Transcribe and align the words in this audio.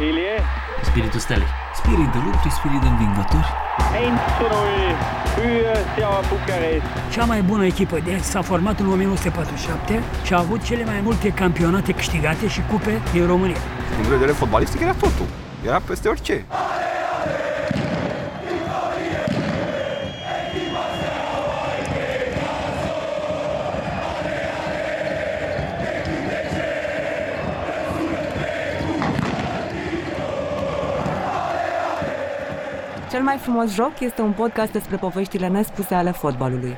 Ilie. 0.00 0.42
Spiritul 0.84 1.20
stelei. 1.20 1.46
Spirit 1.74 2.08
de 2.12 2.18
luptă, 2.24 2.48
spirit 2.50 2.80
de 2.80 2.86
învingător. 2.86 3.44
1-0 3.44 5.16
für 5.34 5.76
Steaua 5.92 6.20
Bukarest. 6.28 6.86
Cea 7.12 7.24
mai 7.24 7.42
bună 7.42 7.64
echipă 7.64 7.98
de 8.04 8.18
s-a 8.20 8.42
format 8.42 8.80
în 8.80 8.86
1947 8.86 10.02
și 10.24 10.34
a 10.34 10.38
avut 10.38 10.62
cele 10.62 10.84
mai 10.84 11.00
multe 11.02 11.28
campionate 11.28 11.92
câștigate 11.92 12.48
și 12.48 12.60
cupe 12.70 13.00
din 13.12 13.26
România. 13.26 13.60
Din 13.88 13.94
punct 13.94 14.08
de 14.08 14.14
vedere 14.14 14.32
fotbalistic 14.32 14.80
era 14.80 14.92
totul. 14.92 15.26
Era 15.66 15.80
peste 15.86 16.08
orice. 16.08 16.44
Cel 33.16 33.24
mai 33.24 33.36
frumos 33.36 33.74
joc 33.74 34.00
este 34.00 34.20
un 34.20 34.32
podcast 34.32 34.72
despre 34.72 34.96
poveștile 34.96 35.48
nespuse 35.48 35.94
ale 35.94 36.10
fotbalului. 36.10 36.76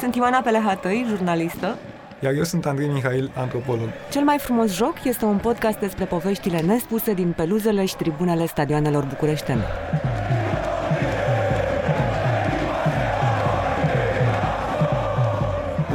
Sunt 0.00 0.14
Ioana 0.14 0.40
Pelehatăi, 0.40 1.04
jurnalistă. 1.08 1.78
Iar 2.20 2.32
eu 2.32 2.42
sunt 2.42 2.66
Andrei 2.66 2.88
Mihail, 2.88 3.30
antropolog. 3.34 3.88
Cel 4.10 4.22
mai 4.24 4.38
frumos 4.38 4.74
joc 4.74 5.04
este 5.04 5.24
un 5.24 5.36
podcast 5.36 5.78
despre 5.78 6.04
poveștile 6.04 6.60
nespuse 6.60 7.14
din 7.14 7.32
peluzele 7.36 7.84
și 7.84 7.96
tribunele 7.96 8.46
stadioanelor 8.46 9.04
bucureștene. 9.04 9.64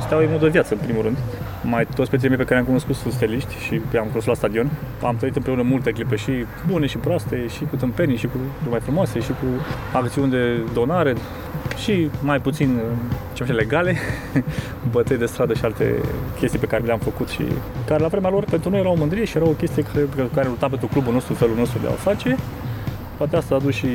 Steaua 0.01 0.23
e 0.23 0.27
mod 0.27 0.39
de 0.39 0.47
viață, 0.47 0.73
în 0.73 0.79
primul 0.79 1.01
rând. 1.01 1.17
Mai 1.63 1.85
toți 1.95 2.07
prietenii 2.07 2.35
mei 2.35 2.45
pe 2.45 2.49
care 2.49 2.59
am 2.59 2.65
cunoscut 2.65 2.95
sunt 2.95 3.13
steliști 3.13 3.55
și 3.57 3.73
am 3.73 4.07
cunoscut 4.07 4.25
la 4.25 4.33
stadion. 4.33 4.69
Am 5.03 5.15
trăit 5.15 5.35
împreună 5.35 5.61
multe 5.61 5.91
clipe 5.91 6.15
și 6.15 6.31
bune 6.67 6.85
și 6.85 6.97
proaste, 6.97 7.47
și 7.47 7.63
cu 7.69 7.75
tâmpenii, 7.75 8.17
și 8.17 8.25
cu 8.25 8.37
mai 8.69 8.79
frumoase, 8.79 9.19
și 9.19 9.29
cu 9.29 9.45
acțiuni 9.93 10.31
de 10.31 10.59
donare, 10.73 11.15
și 11.83 12.09
mai 12.21 12.39
puțin 12.39 12.79
ce 13.33 13.43
știu, 13.43 13.55
legale, 13.55 13.97
bătăi 14.91 15.17
de 15.17 15.25
stradă 15.25 15.53
și 15.53 15.65
alte 15.65 15.95
chestii 16.39 16.59
pe 16.59 16.65
care 16.65 16.83
le-am 16.83 16.99
făcut 16.99 17.27
și 17.27 17.43
care 17.87 18.01
la 18.01 18.07
vremea 18.07 18.29
lor 18.29 18.43
pentru 18.43 18.69
noi 18.69 18.79
erau 18.79 18.91
o 18.91 18.97
mândrie 18.97 19.25
și 19.25 19.37
era 19.37 19.45
o 19.45 19.51
chestie 19.51 19.83
care, 19.83 20.07
care 20.33 20.47
lupta 20.47 20.67
pentru 20.67 20.87
clubul 20.87 21.13
nostru, 21.13 21.33
felul 21.33 21.55
nostru 21.55 21.79
de 21.81 21.87
a 21.87 21.91
face. 21.91 22.37
Poate 23.17 23.35
asta 23.35 23.55
a 23.55 23.57
adus 23.57 23.73
și 23.73 23.87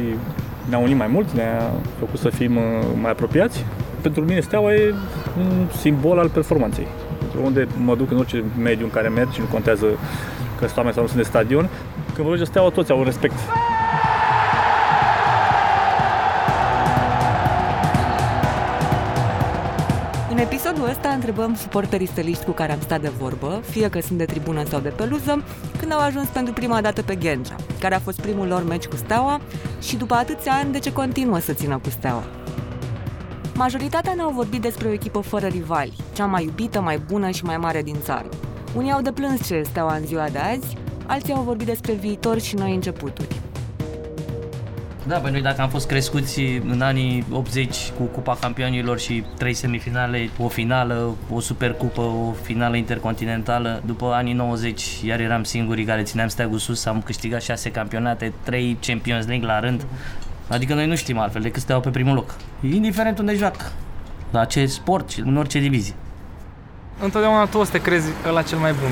ne-a 0.68 0.78
unit 0.78 0.96
mai 0.96 1.06
mult, 1.06 1.30
ne-a 1.30 1.70
făcut 1.98 2.18
să 2.18 2.28
fim 2.28 2.56
uh, 2.56 2.62
mai 3.00 3.10
apropiați. 3.10 3.64
Pentru 4.00 4.24
mine 4.24 4.40
Steaua 4.40 4.74
e 4.74 4.94
un 5.38 5.66
simbol 5.76 6.18
al 6.18 6.28
performanței. 6.28 6.86
Unde 7.42 7.68
mă 7.84 7.96
duc 7.96 8.10
în 8.10 8.18
orice 8.18 8.44
mediu 8.58 8.84
în 8.84 8.90
care 8.90 9.08
merg 9.08 9.30
și 9.32 9.40
nu 9.40 9.46
contează 9.46 9.86
că 10.58 10.64
sunt 10.64 10.76
oameni 10.76 10.94
sau 10.94 11.02
nu 11.02 11.08
sunt 11.08 11.22
de 11.22 11.28
stadion. 11.28 11.68
Când 12.14 12.26
vorbesc 12.26 12.42
de 12.42 12.50
Steaua, 12.50 12.70
toți 12.70 12.90
au 12.90 13.02
respect. 13.02 13.34
În 20.30 20.42
episodul 20.42 20.88
ăsta 20.88 21.08
întrebăm 21.08 21.54
suporterii 21.54 22.06
steliști 22.06 22.44
cu 22.44 22.50
care 22.50 22.72
am 22.72 22.80
stat 22.80 23.00
de 23.00 23.10
vorbă, 23.18 23.60
fie 23.70 23.88
că 23.88 24.00
sunt 24.00 24.18
de 24.18 24.24
tribună 24.24 24.64
sau 24.64 24.80
de 24.80 24.88
peluză, 24.88 25.42
când 25.78 25.92
au 25.92 26.00
ajuns 26.00 26.28
pentru 26.28 26.52
prima 26.52 26.80
dată 26.80 27.02
pe 27.02 27.14
Ghencea, 27.14 27.56
care 27.80 27.94
a 27.94 27.98
fost 27.98 28.20
primul 28.20 28.46
lor 28.46 28.64
meci 28.64 28.84
cu 28.84 28.96
Steaua 28.96 29.40
și 29.82 29.96
după 29.96 30.14
atâția 30.14 30.52
ani 30.52 30.72
de 30.72 30.78
ce 30.78 30.92
continuă 30.92 31.38
să 31.38 31.52
țină 31.52 31.78
cu 31.82 31.90
Steaua. 31.90 32.22
Majoritatea 33.56 34.14
ne-au 34.14 34.30
vorbit 34.30 34.60
despre 34.60 34.88
o 34.88 34.92
echipă 34.92 35.20
fără 35.20 35.46
rivali, 35.46 35.92
cea 36.14 36.26
mai 36.26 36.44
iubită, 36.44 36.80
mai 36.80 36.98
bună 36.98 37.30
și 37.30 37.44
mai 37.44 37.56
mare 37.56 37.82
din 37.82 37.96
țară. 38.02 38.28
Unii 38.74 38.90
au 38.90 39.02
deplâns 39.02 39.46
ce 39.46 39.62
Steaua 39.62 39.94
în 39.94 40.06
ziua 40.06 40.28
de 40.28 40.38
azi, 40.38 40.76
alții 41.06 41.32
au 41.32 41.42
vorbit 41.42 41.66
despre 41.66 41.92
viitor 41.92 42.40
și 42.40 42.54
noi 42.54 42.74
începuturi. 42.74 43.36
Da, 45.06 45.16
pe 45.16 45.30
noi 45.30 45.42
dacă 45.42 45.60
am 45.60 45.68
fost 45.68 45.86
crescuți 45.86 46.40
în 46.68 46.80
anii 46.80 47.24
80 47.32 47.76
cu 47.98 48.02
Cupa 48.02 48.36
Campionilor 48.40 48.98
și 48.98 49.24
trei 49.38 49.54
semifinale, 49.54 50.30
o 50.38 50.48
finală, 50.48 51.14
o 51.30 51.40
supercupă, 51.40 52.00
o 52.00 52.32
finală 52.42 52.76
intercontinentală, 52.76 53.82
după 53.84 54.06
anii 54.12 54.32
90 54.32 54.82
iar 55.04 55.20
eram 55.20 55.42
singurii 55.42 55.84
care 55.84 56.02
țineam 56.02 56.28
steagul 56.28 56.58
sus, 56.58 56.84
am 56.84 57.02
câștigat 57.02 57.42
șase 57.42 57.70
campionate, 57.70 58.32
trei 58.42 58.76
Champions 58.80 59.26
League 59.26 59.46
la 59.46 59.60
rând. 59.60 59.86
Adică 60.48 60.74
noi 60.74 60.86
nu 60.86 60.96
știm 60.96 61.18
altfel 61.18 61.42
decât 61.42 61.62
steau 61.62 61.80
pe 61.80 61.90
primul 61.90 62.14
loc. 62.14 62.34
Indiferent 62.60 63.18
unde 63.18 63.34
joacă, 63.34 63.72
la 64.30 64.44
ce 64.44 64.66
sport 64.66 65.10
și 65.10 65.20
în 65.20 65.36
orice 65.36 65.58
divizie. 65.58 65.94
Întotdeauna 67.02 67.46
tu 67.46 67.58
o 67.58 67.64
să 67.64 67.70
te 67.70 67.80
crezi 67.80 68.08
la 68.32 68.42
cel 68.42 68.58
mai 68.58 68.72
bun 68.72 68.90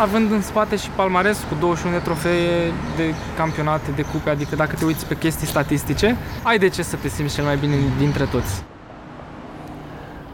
având 0.00 0.30
în 0.30 0.42
spate 0.42 0.76
și 0.76 0.90
palmares 0.90 1.44
cu 1.48 1.56
21 1.60 1.94
de 1.94 2.02
trofee 2.02 2.72
de 2.96 3.14
campionate, 3.36 3.90
de 3.90 4.02
cupe, 4.02 4.30
adică 4.30 4.56
dacă 4.56 4.76
te 4.78 4.84
uiți 4.84 5.06
pe 5.06 5.16
chestii 5.16 5.46
statistice, 5.46 6.16
ai 6.42 6.58
de 6.58 6.68
ce 6.68 6.82
să 6.82 6.96
te 6.96 7.08
simți 7.08 7.34
cel 7.34 7.44
mai 7.44 7.56
bine 7.56 7.74
dintre 7.98 8.24
toți. 8.24 8.64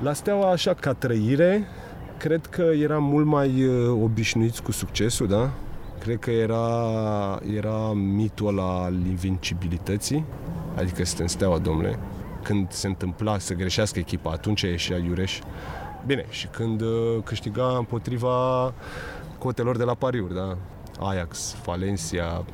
La 0.03 0.12
Steaua, 0.12 0.51
așa 0.51 0.75
ca 0.75 0.93
trăire, 0.93 1.69
cred 2.17 2.47
că 2.47 2.62
eram 2.62 3.05
mult 3.05 3.27
mai 3.27 3.65
uh, 3.65 4.03
obișnuiți 4.03 4.62
cu 4.62 4.73
succesul, 4.73 5.27
da? 5.27 5.51
Cred 6.03 6.19
că 6.19 6.31
era, 6.31 7.41
era 7.57 7.93
mitul 7.93 8.47
ăla 8.47 8.83
al 8.83 8.95
invincibilității, 8.95 10.25
adică 10.77 11.05
suntem 11.05 11.27
Steaua, 11.27 11.59
domnule. 11.59 11.99
Când 12.43 12.71
se 12.71 12.87
întâmpla 12.87 13.39
să 13.39 13.55
greșească 13.55 13.99
echipa, 13.99 14.31
atunci 14.31 14.61
ieșea 14.61 14.97
Iureș. 14.97 15.39
Bine, 16.07 16.27
și 16.29 16.47
când 16.47 16.81
uh, 16.81 17.17
câștiga 17.25 17.77
împotriva 17.79 18.75
cotelor 19.39 19.77
de 19.77 19.85
la 19.85 19.95
pariuri, 19.95 20.35
da? 20.35 20.57
Ajax, 21.01 21.57
Valencia, 21.65 22.45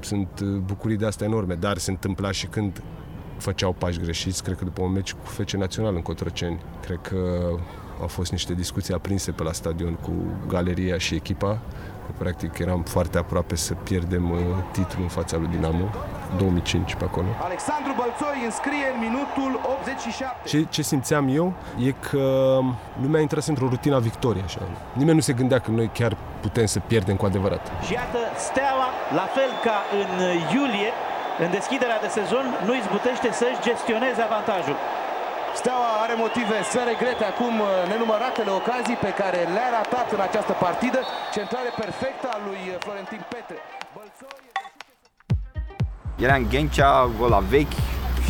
sunt 0.00 0.40
uh, 0.42 0.48
bucurii 0.48 0.96
de 0.96 1.06
astea 1.06 1.26
enorme, 1.26 1.54
dar 1.54 1.78
se 1.78 1.90
întâmpla 1.90 2.30
și 2.30 2.46
când 2.46 2.82
făceau 3.36 3.72
pași 3.72 4.00
greșiți, 4.00 4.42
cred 4.42 4.56
că 4.56 4.64
după 4.64 4.82
un 4.82 4.92
meci 4.92 5.12
cu 5.12 5.26
FC 5.26 5.50
Național 5.50 5.94
în 5.94 6.02
Cotroceni. 6.02 6.60
Cred 6.82 6.98
că 7.02 7.50
au 8.00 8.06
fost 8.06 8.30
niște 8.30 8.54
discuții 8.54 8.94
aprinse 8.94 9.30
pe 9.30 9.42
la 9.42 9.52
stadion 9.52 9.94
cu 9.94 10.12
galeria 10.48 10.98
și 10.98 11.14
echipa 11.14 11.58
că 12.06 12.12
practic 12.18 12.58
eram 12.58 12.82
foarte 12.82 13.18
aproape 13.18 13.56
să 13.56 13.74
pierdem 13.74 14.30
uh, 14.30 14.38
titlul 14.70 15.02
în 15.02 15.08
fața 15.08 15.36
lui 15.36 15.46
Dinamo. 15.46 15.88
2005 16.36 16.94
pe 16.94 17.04
acolo. 17.04 17.26
Alexandru 17.42 17.92
Bălțoi 17.96 18.38
înscrie 18.44 18.86
în 18.94 18.98
minutul 19.06 19.60
87. 19.80 20.48
Ce, 20.48 20.66
ce 20.68 20.82
simțeam 20.82 21.28
eu 21.28 21.52
e 21.86 21.90
că 21.90 22.58
lumea 23.02 23.20
intră 23.20 23.40
într-o 23.46 23.68
rutina 23.68 23.98
victoriei. 23.98 24.44
Așa. 24.44 24.60
Nimeni 24.92 25.16
nu 25.16 25.22
se 25.22 25.32
gândea 25.32 25.58
că 25.58 25.70
noi 25.70 25.90
chiar 25.92 26.16
putem 26.40 26.66
să 26.66 26.78
pierdem 26.78 27.16
cu 27.16 27.24
adevărat. 27.24 27.72
Și 27.86 27.92
iată, 27.92 28.18
Steaua, 28.36 28.88
la 29.14 29.26
fel 29.36 29.50
ca 29.66 29.76
în 30.00 30.10
iulie, 30.56 30.90
în 31.44 31.50
deschiderea 31.50 31.98
de 32.04 32.08
sezon, 32.18 32.46
nu 32.66 32.72
izbutește 32.74 33.28
să-și 33.40 33.60
gestioneze 33.68 34.20
avantajul. 34.28 34.76
Steaua 35.60 35.92
are 36.04 36.14
motive 36.24 36.56
să 36.72 36.80
regrete 36.92 37.24
acum 37.32 37.54
uh, 37.60 37.68
nenumăratele 37.92 38.50
ocazii 38.60 38.98
pe 39.06 39.12
care 39.20 39.40
le-a 39.54 39.70
ratat 39.78 40.08
în 40.16 40.20
această 40.28 40.52
partidă. 40.64 41.00
Centrare 41.36 41.70
perfectă 41.82 42.26
a 42.34 42.38
lui 42.46 42.60
uh, 42.68 42.74
Florentin 42.84 43.22
Petre. 43.32 43.58
Bălțoi... 43.96 44.38
Era 46.26 46.34
în 46.40 46.46
Ghencea, 46.52 47.10
ăla 47.26 47.38
vechi 47.38 47.78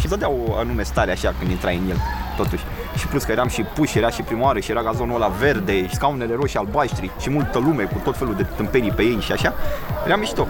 și 0.00 0.06
dădea 0.09 0.31
o 0.31 0.56
anume 0.62 0.82
stare 0.82 1.10
așa 1.10 1.34
când 1.38 1.50
intrai 1.50 1.76
în 1.76 1.91
el, 1.91 2.00
totuși. 2.37 2.64
Și 2.98 3.06
plus 3.06 3.22
că 3.25 3.32
eram 3.32 3.48
și 3.48 3.62
puși, 3.62 3.98
era 3.98 4.10
și 4.10 4.22
primoară 4.22 4.58
și 4.60 4.70
era 4.70 4.82
gazonul 4.82 5.14
ăla 5.14 5.28
verde 5.28 5.88
și 5.88 5.94
scaunele 5.94 6.34
roșii 6.34 6.58
albaștri 6.58 7.10
și 7.20 7.31
multă 7.31 7.58
lume 7.58 7.84
cu 7.84 7.98
tot 8.04 8.16
felul 8.16 8.34
de 8.34 8.43
tâmpenii 8.43 8.91
pe 8.91 9.03
ei 9.03 9.20
și 9.20 9.32
așa. 9.32 9.54
Era 10.06 10.16
mișto. 10.16 10.47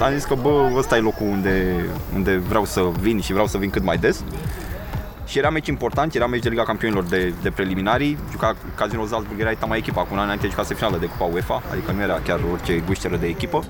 Am 0.00 0.12
zis 0.12 0.24
că 0.24 0.34
bă, 0.34 0.70
ăsta 0.76 0.96
e 0.96 1.00
locul 1.00 1.26
unde, 1.26 1.84
unde 2.14 2.36
vreau 2.36 2.64
să 2.64 2.80
vin 3.00 3.20
și 3.20 3.32
vreau 3.32 3.46
să 3.46 3.58
vin 3.58 3.70
cât 3.70 3.82
mai 3.82 3.96
des. 3.96 4.24
Și 5.26 5.38
era 5.38 5.50
meci 5.50 5.66
important, 5.66 6.14
era 6.14 6.26
meci 6.26 6.42
de 6.42 6.48
Liga 6.48 6.62
Campionilor 6.62 7.04
de, 7.04 7.34
de 7.42 7.50
preliminarii. 7.50 8.18
Juca 8.30 8.56
Casino 8.74 9.06
Salzburg, 9.06 9.40
era 9.40 9.50
etapa 9.50 9.66
mai 9.66 9.78
echipa, 9.78 10.00
cu 10.00 10.08
un 10.10 10.18
an 10.18 10.24
înainte 10.24 10.48
jucase 10.48 10.74
finală 10.74 10.96
de 10.96 11.06
Cupa 11.06 11.24
UEFA, 11.24 11.62
adică 11.70 11.92
nu 11.92 12.00
era 12.00 12.20
chiar 12.24 12.40
orice 12.52 12.82
gușteră 12.86 13.16
de 13.16 13.26
echipă. 13.26 13.64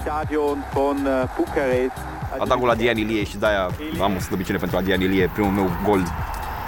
Stadion 0.00 0.64
von 0.72 1.08
Bukarest. 1.36 1.96
A 2.38 2.46
dat 2.46 2.58
gol 2.58 2.66
la 2.68 2.74
Dian 2.74 2.96
Ilie 2.96 3.24
și 3.24 3.36
de-aia 3.36 3.70
am 4.00 4.16
o 4.16 4.18
slăbiciune 4.18 4.58
pentru 4.58 4.80
Dian 4.80 5.00
Ilie, 5.00 5.30
primul 5.32 5.50
meu 5.50 5.70
gol 5.84 6.02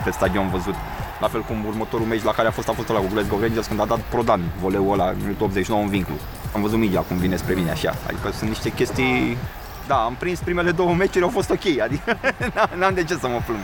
pe 0.04 0.10
stadion 0.10 0.50
văzut. 0.50 0.74
La 1.20 1.28
fel 1.28 1.40
cum 1.40 1.64
următorul 1.66 2.06
meci 2.06 2.22
la 2.22 2.32
care 2.32 2.48
a 2.48 2.50
fost 2.50 2.68
a 2.68 2.72
fost 2.72 2.88
la 2.88 2.98
cu 2.98 3.06
Glasgow 3.12 3.40
Rangers 3.40 3.66
când 3.66 3.80
a 3.80 3.84
dat 3.84 4.00
Prodan 4.00 4.40
voleul 4.60 4.92
ăla 4.92 5.08
în 5.08 5.16
minutul 5.20 5.46
89 5.46 5.82
în 5.82 5.88
vincul. 5.88 6.14
Am 6.54 6.60
văzut 6.60 6.78
media 6.78 7.00
cum 7.00 7.16
vine 7.16 7.36
spre 7.36 7.54
mine 7.54 7.70
așa. 7.70 7.94
Adică 8.06 8.30
sunt 8.30 8.48
niște 8.48 8.70
chestii 8.70 9.36
da, 9.86 9.94
am 9.94 10.14
prins 10.18 10.38
primele 10.38 10.70
două 10.70 10.94
meciuri, 10.94 11.24
au 11.24 11.30
fost 11.30 11.50
ok, 11.50 11.80
adică 11.82 12.18
n-am 12.78 12.94
de 12.94 13.04
ce 13.04 13.14
să 13.14 13.28
mă 13.28 13.40
plâng. 13.46 13.60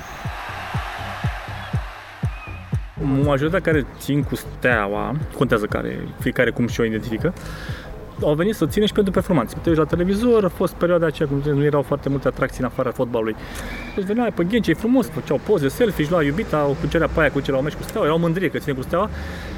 Majoritatea 3.02 3.72
care 3.72 3.86
țin 3.98 4.22
cu 4.22 4.34
steaua, 4.34 5.16
contează 5.36 5.66
care, 5.66 6.08
fiecare 6.18 6.50
cum 6.50 6.66
și-o 6.66 6.84
identifică, 6.84 7.34
au 8.22 8.34
venit 8.34 8.54
să 8.54 8.66
țină 8.66 8.86
și 8.86 8.92
pentru 8.92 9.12
performanțe. 9.12 9.56
Te 9.62 9.68
uiți 9.68 9.80
la 9.80 9.86
televizor, 9.86 10.44
a 10.44 10.48
fost 10.48 10.74
perioada 10.74 11.06
aceea 11.06 11.28
când 11.28 11.44
nu 11.44 11.64
erau 11.64 11.82
foarte 11.82 12.08
multe 12.08 12.28
atracții 12.28 12.60
în 12.60 12.66
afara 12.66 12.90
fotbalului. 12.90 13.36
Deci 13.94 14.04
veneai 14.04 14.32
pe 14.32 14.44
Ghenci, 14.44 14.68
e 14.68 14.74
frumos, 14.74 15.08
făceau 15.08 15.40
poze, 15.46 15.68
selfie, 15.68 16.02
își 16.02 16.12
lua 16.12 16.22
iubita, 16.22 16.66
o 16.66 16.72
cucerea 16.80 17.08
pe 17.08 17.20
aia 17.20 17.30
cu 17.30 17.40
ce 17.40 17.50
la 17.50 17.56
un 17.56 17.64
meci 17.64 17.74
cu 17.74 17.82
steaua, 17.82 18.04
erau 18.04 18.18
mândrie 18.18 18.48
că 18.48 18.58
ține 18.58 18.74
cu 18.74 18.82
steaua 18.82 19.10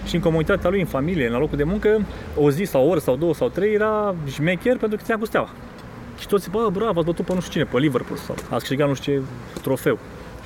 și 0.04 0.14
în 0.14 0.20
comunitatea 0.20 0.70
lui, 0.70 0.80
în 0.80 0.86
familie, 0.86 1.28
la 1.28 1.38
locul 1.38 1.56
de 1.56 1.64
muncă, 1.64 2.00
o 2.36 2.50
zi 2.50 2.64
sau 2.64 2.84
o 2.86 2.88
oră 2.88 3.00
sau 3.00 3.16
două 3.16 3.34
sau 3.34 3.48
trei 3.48 3.74
era 3.74 4.14
șmecher 4.26 4.76
pentru 4.76 4.96
că 4.96 5.02
ținea 5.02 5.18
cu 5.18 5.24
steaua. 5.24 5.48
Și 6.18 6.26
toți, 6.26 6.50
bă, 6.50 6.68
bravo, 6.72 6.98
ați 6.98 7.06
bătut 7.06 7.24
pe 7.24 7.34
nu 7.34 7.40
știu 7.40 7.52
cine, 7.52 7.64
pe 7.64 7.78
Liverpool 7.78 8.18
sau 8.18 8.34
ați 8.34 8.58
câștigat 8.58 8.88
nu 8.88 8.94
știu 8.94 9.12
ce 9.12 9.60
trofeu. 9.60 9.98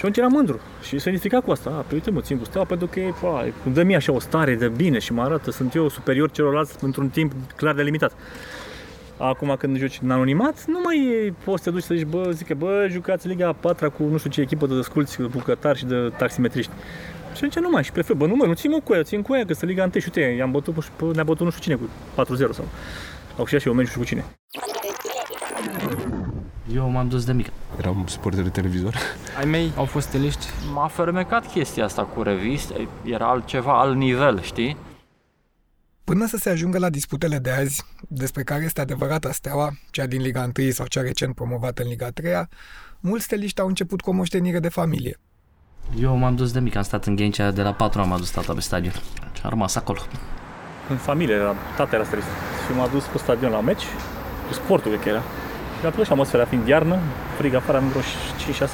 Și 0.06 0.12
atunci 0.12 0.26
era 0.26 0.36
mândru 0.36 0.60
și 0.82 0.98
se 0.98 1.08
identifica 1.08 1.40
cu 1.40 1.50
asta. 1.50 1.70
A, 1.70 1.80
pe 1.80 1.94
uite 1.94 2.10
mă, 2.10 2.20
țin 2.20 2.38
cu 2.38 2.44
steaua 2.44 2.66
pentru 2.66 2.86
că 2.86 3.00
e, 3.00 3.12
pa, 3.20 3.46
îmi 3.64 3.74
dă 3.74 3.82
mie 3.82 3.96
așa 3.96 4.12
o 4.12 4.18
stare 4.18 4.54
de 4.54 4.68
bine 4.68 4.98
și 4.98 5.12
mă 5.12 5.22
arată, 5.22 5.50
sunt 5.50 5.74
eu 5.74 5.88
superior 5.88 6.30
celorlalți 6.30 6.84
într-un 6.84 7.08
timp 7.08 7.32
clar 7.56 7.74
delimitat. 7.74 8.12
Acum 9.16 9.54
când 9.58 9.78
joci 9.78 9.98
în 10.02 10.10
anonimat, 10.10 10.64
nu 10.66 10.80
mai 10.84 10.96
e, 11.06 11.34
poți 11.44 11.62
să 11.62 11.68
te 11.68 11.74
duci 11.74 11.84
să 11.84 11.94
zici, 11.94 12.06
bă, 12.06 12.30
zic 12.32 12.46
că, 12.46 12.54
bă, 12.54 12.86
jucați 12.90 13.28
Liga 13.28 13.52
4 13.52 13.90
cu 13.90 14.02
nu 14.02 14.18
știu 14.18 14.30
ce 14.30 14.40
echipă 14.40 14.66
de 14.66 14.74
desculți, 14.74 15.22
bucătari 15.22 15.78
și 15.78 15.84
de 15.84 16.12
taximetriști. 16.16 16.72
Și 17.34 17.44
atunci 17.44 17.58
nu 17.58 17.70
mai, 17.70 17.84
și 17.84 17.92
prefer, 17.92 18.16
bă, 18.16 18.26
nu 18.26 18.34
mă, 18.34 18.46
nu 18.46 18.54
țin 18.54 18.70
mă 18.70 18.80
cu 18.84 18.94
ea, 18.94 19.02
țin 19.02 19.22
cu 19.22 19.34
ea, 19.34 19.44
că 19.44 19.54
să 19.54 19.66
Liga 19.66 19.82
1 19.82 19.92
și 19.92 20.10
uite, 20.14 20.20
i-am 20.20 20.50
bătut, 20.50 20.74
ne-a 21.14 21.24
bătut 21.24 21.44
nu 21.44 21.50
știu 21.50 21.62
cine 21.62 21.74
cu 21.74 21.88
4-0 22.50 22.50
sau 22.50 22.64
au 23.36 23.46
și 23.46 23.66
eu 23.66 23.72
meci 23.72 23.96
cu 23.96 24.04
cine. 24.04 24.24
Eu 26.74 26.88
m-am 26.88 27.08
dus 27.08 27.24
de 27.24 27.32
mic. 27.32 27.46
Eram 27.78 28.04
suporter 28.06 28.42
de 28.42 28.48
televizor. 28.48 28.94
Ai 29.38 29.44
mei 29.44 29.72
au 29.76 29.84
fost 29.84 30.08
steliști. 30.08 30.46
M-a 30.74 30.86
fermecat 30.86 31.52
chestia 31.52 31.84
asta 31.84 32.02
cu 32.04 32.22
reviste, 32.22 32.88
era 33.04 33.28
altceva, 33.28 33.80
alt 33.80 33.96
nivel, 33.96 34.42
știi? 34.42 34.76
Până 36.04 36.26
să 36.26 36.36
se 36.36 36.50
ajungă 36.50 36.78
la 36.78 36.90
disputele 36.90 37.38
de 37.38 37.50
azi, 37.50 37.84
despre 38.08 38.42
care 38.42 38.64
este 38.64 38.80
adevărata 38.80 39.32
steaua, 39.32 39.72
cea 39.90 40.06
din 40.06 40.20
Liga 40.20 40.50
1 40.58 40.70
sau 40.70 40.86
cea 40.86 41.00
recent 41.00 41.34
promovată 41.34 41.82
în 41.82 41.88
Liga 41.88 42.10
3 42.10 42.32
mulți 43.00 43.24
steliști 43.24 43.60
au 43.60 43.66
început 43.66 44.00
cu 44.00 44.10
o 44.10 44.12
moștenire 44.12 44.58
de 44.58 44.68
familie. 44.68 45.18
Eu 46.00 46.16
m-am 46.16 46.36
dus 46.36 46.52
de 46.52 46.60
mic, 46.60 46.76
am 46.76 46.82
stat 46.82 47.04
în 47.04 47.16
Ghencea, 47.16 47.50
de 47.50 47.62
la 47.62 47.72
4 47.72 48.00
am 48.00 48.12
adus 48.12 48.30
tata 48.30 48.52
pe 48.52 48.60
stadion 48.60 48.92
și 49.32 49.40
am 49.42 49.50
rămas 49.50 49.74
acolo. 49.74 50.00
În 50.88 50.96
familie, 50.96 51.36
tata 51.76 51.96
era 51.96 52.04
stelist 52.04 52.26
și 52.66 52.76
m-a 52.76 52.86
dus 52.86 53.04
pe 53.04 53.18
stadion 53.18 53.50
la 53.50 53.60
meci, 53.60 53.84
cu 54.46 54.52
sportul 54.52 54.90
cred 54.90 55.02
că 55.02 55.08
era. 55.08 55.22
Mi-a 55.80 55.90
plăcut 55.90 56.04
și 56.04 56.12
atmosfera, 56.12 56.44
fiind 56.44 56.66
iarnă, 56.68 56.98
frig 57.38 57.54
afară, 57.54 57.78
am 57.78 57.88
vreo 57.88 58.02
5-6 58.02 58.04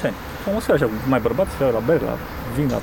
ani. 0.03 0.13
Atmosfera 0.47 0.77
așa, 0.77 0.89
mai 1.07 1.19
bărbat, 1.19 1.47
la 1.59 1.81
beri, 1.85 2.03
la 2.03 2.15
vin, 2.55 2.67
la 2.69 2.79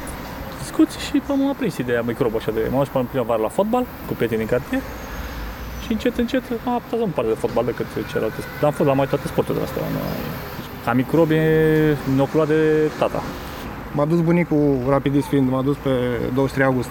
discuții 0.59 1.01
și 1.01 1.23
m-am 1.27 1.49
aprins 1.49 1.77
ideea 1.77 2.03
microb 2.03 2.35
așa 2.37 2.51
de... 2.51 2.69
M-am 2.71 2.87
dus 2.93 3.05
prima 3.11 3.25
vară 3.25 3.43
la 3.43 3.49
fotbal 3.49 3.85
cu 4.07 4.13
prietenii 4.15 4.47
din 4.47 4.57
cartier 4.57 4.81
și 5.83 5.93
încet, 5.93 6.19
încet 6.19 6.43
m-am 6.65 6.75
aptat 6.75 7.01
în 7.01 7.11
parte 7.17 7.31
de 7.31 7.37
fotbal 7.39 7.65
decât 7.65 7.87
celelalte. 8.11 8.41
Dar 8.61 8.69
am 8.71 8.75
fost 8.79 8.89
la 8.89 8.95
mai 8.95 9.07
toate 9.07 9.27
sporturile 9.27 9.65
astea. 9.65 9.83
Ca 10.85 10.93
microb 10.93 11.31
e 11.31 11.97
inoculat 12.13 12.47
de 12.47 12.91
tata. 12.99 13.23
M-a 13.93 14.05
dus 14.05 14.21
bunicul 14.21 14.79
rapidist 14.89 15.27
fiind, 15.27 15.51
m-a 15.51 15.63
dus 15.63 15.77
pe 15.77 15.91
23 16.35 16.67
august 16.67 16.91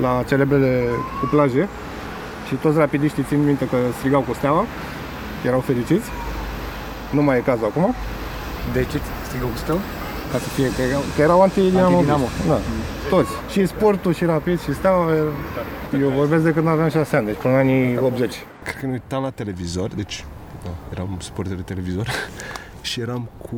la 0.00 0.22
celebrele 0.28 0.84
cu 1.20 1.26
plaje 1.30 1.68
și 2.48 2.54
toți 2.54 2.78
rapidiștii 2.78 3.22
țin 3.22 3.44
minte 3.44 3.68
că 3.68 3.76
strigau 3.98 4.20
cu 4.20 4.34
steaua, 4.34 4.64
erau 5.46 5.60
fericiți. 5.60 6.08
Nu 7.14 7.22
mai 7.22 7.36
e 7.38 7.40
cazul 7.40 7.64
acum. 7.64 7.94
De 8.72 8.84
ce 8.90 9.00
strigau 9.26 9.48
cu 9.48 9.56
steaua? 9.56 9.80
Ca 10.32 10.38
să 10.38 10.48
fie, 10.48 10.68
că 10.76 10.82
erau, 10.82 11.00
că 11.16 11.22
erau 11.22 11.42
anti-dinamo. 11.42 11.96
Anti-dinamo. 11.96 12.26
Da, 12.48 12.58
toți. 13.08 13.30
Și 13.50 13.66
sportul, 13.66 14.12
și 14.14 14.24
rapid, 14.24 14.60
și 14.60 14.74
steaua. 14.74 15.12
Eu 16.00 16.08
vorbesc 16.08 16.42
de 16.42 16.52
când 16.52 16.66
aveam 16.68 16.88
6 16.88 17.16
ani, 17.16 17.26
deci 17.26 17.36
până 17.36 17.54
în 17.54 17.58
anii 17.60 17.98
80. 17.98 18.34
Cred 18.62 18.76
că 18.76 18.86
ne 18.86 18.92
uitam 18.92 19.22
la 19.22 19.30
televizor, 19.30 19.94
deci 19.94 20.24
da, 20.64 20.70
eram 20.92 21.16
suporter 21.20 21.56
de 21.56 21.62
televizor 21.62 22.08
și 22.88 23.00
eram 23.00 23.28
cu 23.48 23.56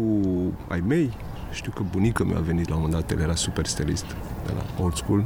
ai 0.68 0.82
mei. 0.86 1.16
Știu 1.50 1.72
că 1.74 1.82
bunica 1.90 2.24
mea 2.24 2.36
a 2.36 2.40
venit 2.40 2.68
la 2.68 2.74
un 2.74 2.80
moment 2.80 3.00
dat, 3.00 3.18
el 3.18 3.22
era 3.24 3.34
super 3.34 3.66
stelist 3.66 4.06
de 4.46 4.52
la 4.56 4.84
old 4.84 4.94
school, 4.94 5.24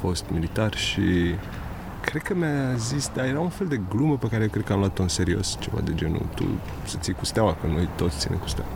fost 0.00 0.24
militar 0.32 0.76
și 0.76 1.34
cred 2.00 2.22
că 2.22 2.34
mi-a 2.34 2.74
zis, 2.76 3.10
dar 3.14 3.24
era 3.24 3.40
un 3.40 3.48
fel 3.48 3.66
de 3.66 3.80
glumă 3.88 4.16
pe 4.16 4.26
care 4.26 4.46
cred 4.46 4.64
că 4.64 4.72
am 4.72 4.78
luat-o 4.78 5.02
în 5.02 5.08
serios, 5.08 5.56
ceva 5.60 5.80
de 5.84 5.94
genul, 5.94 6.26
tu 6.34 6.44
să 6.84 6.96
ții 7.00 7.12
cu 7.12 7.24
steaua, 7.24 7.54
că 7.60 7.66
noi 7.66 7.88
toți 7.96 8.18
ținem 8.18 8.38
cu 8.38 8.48
steaua. 8.48 8.70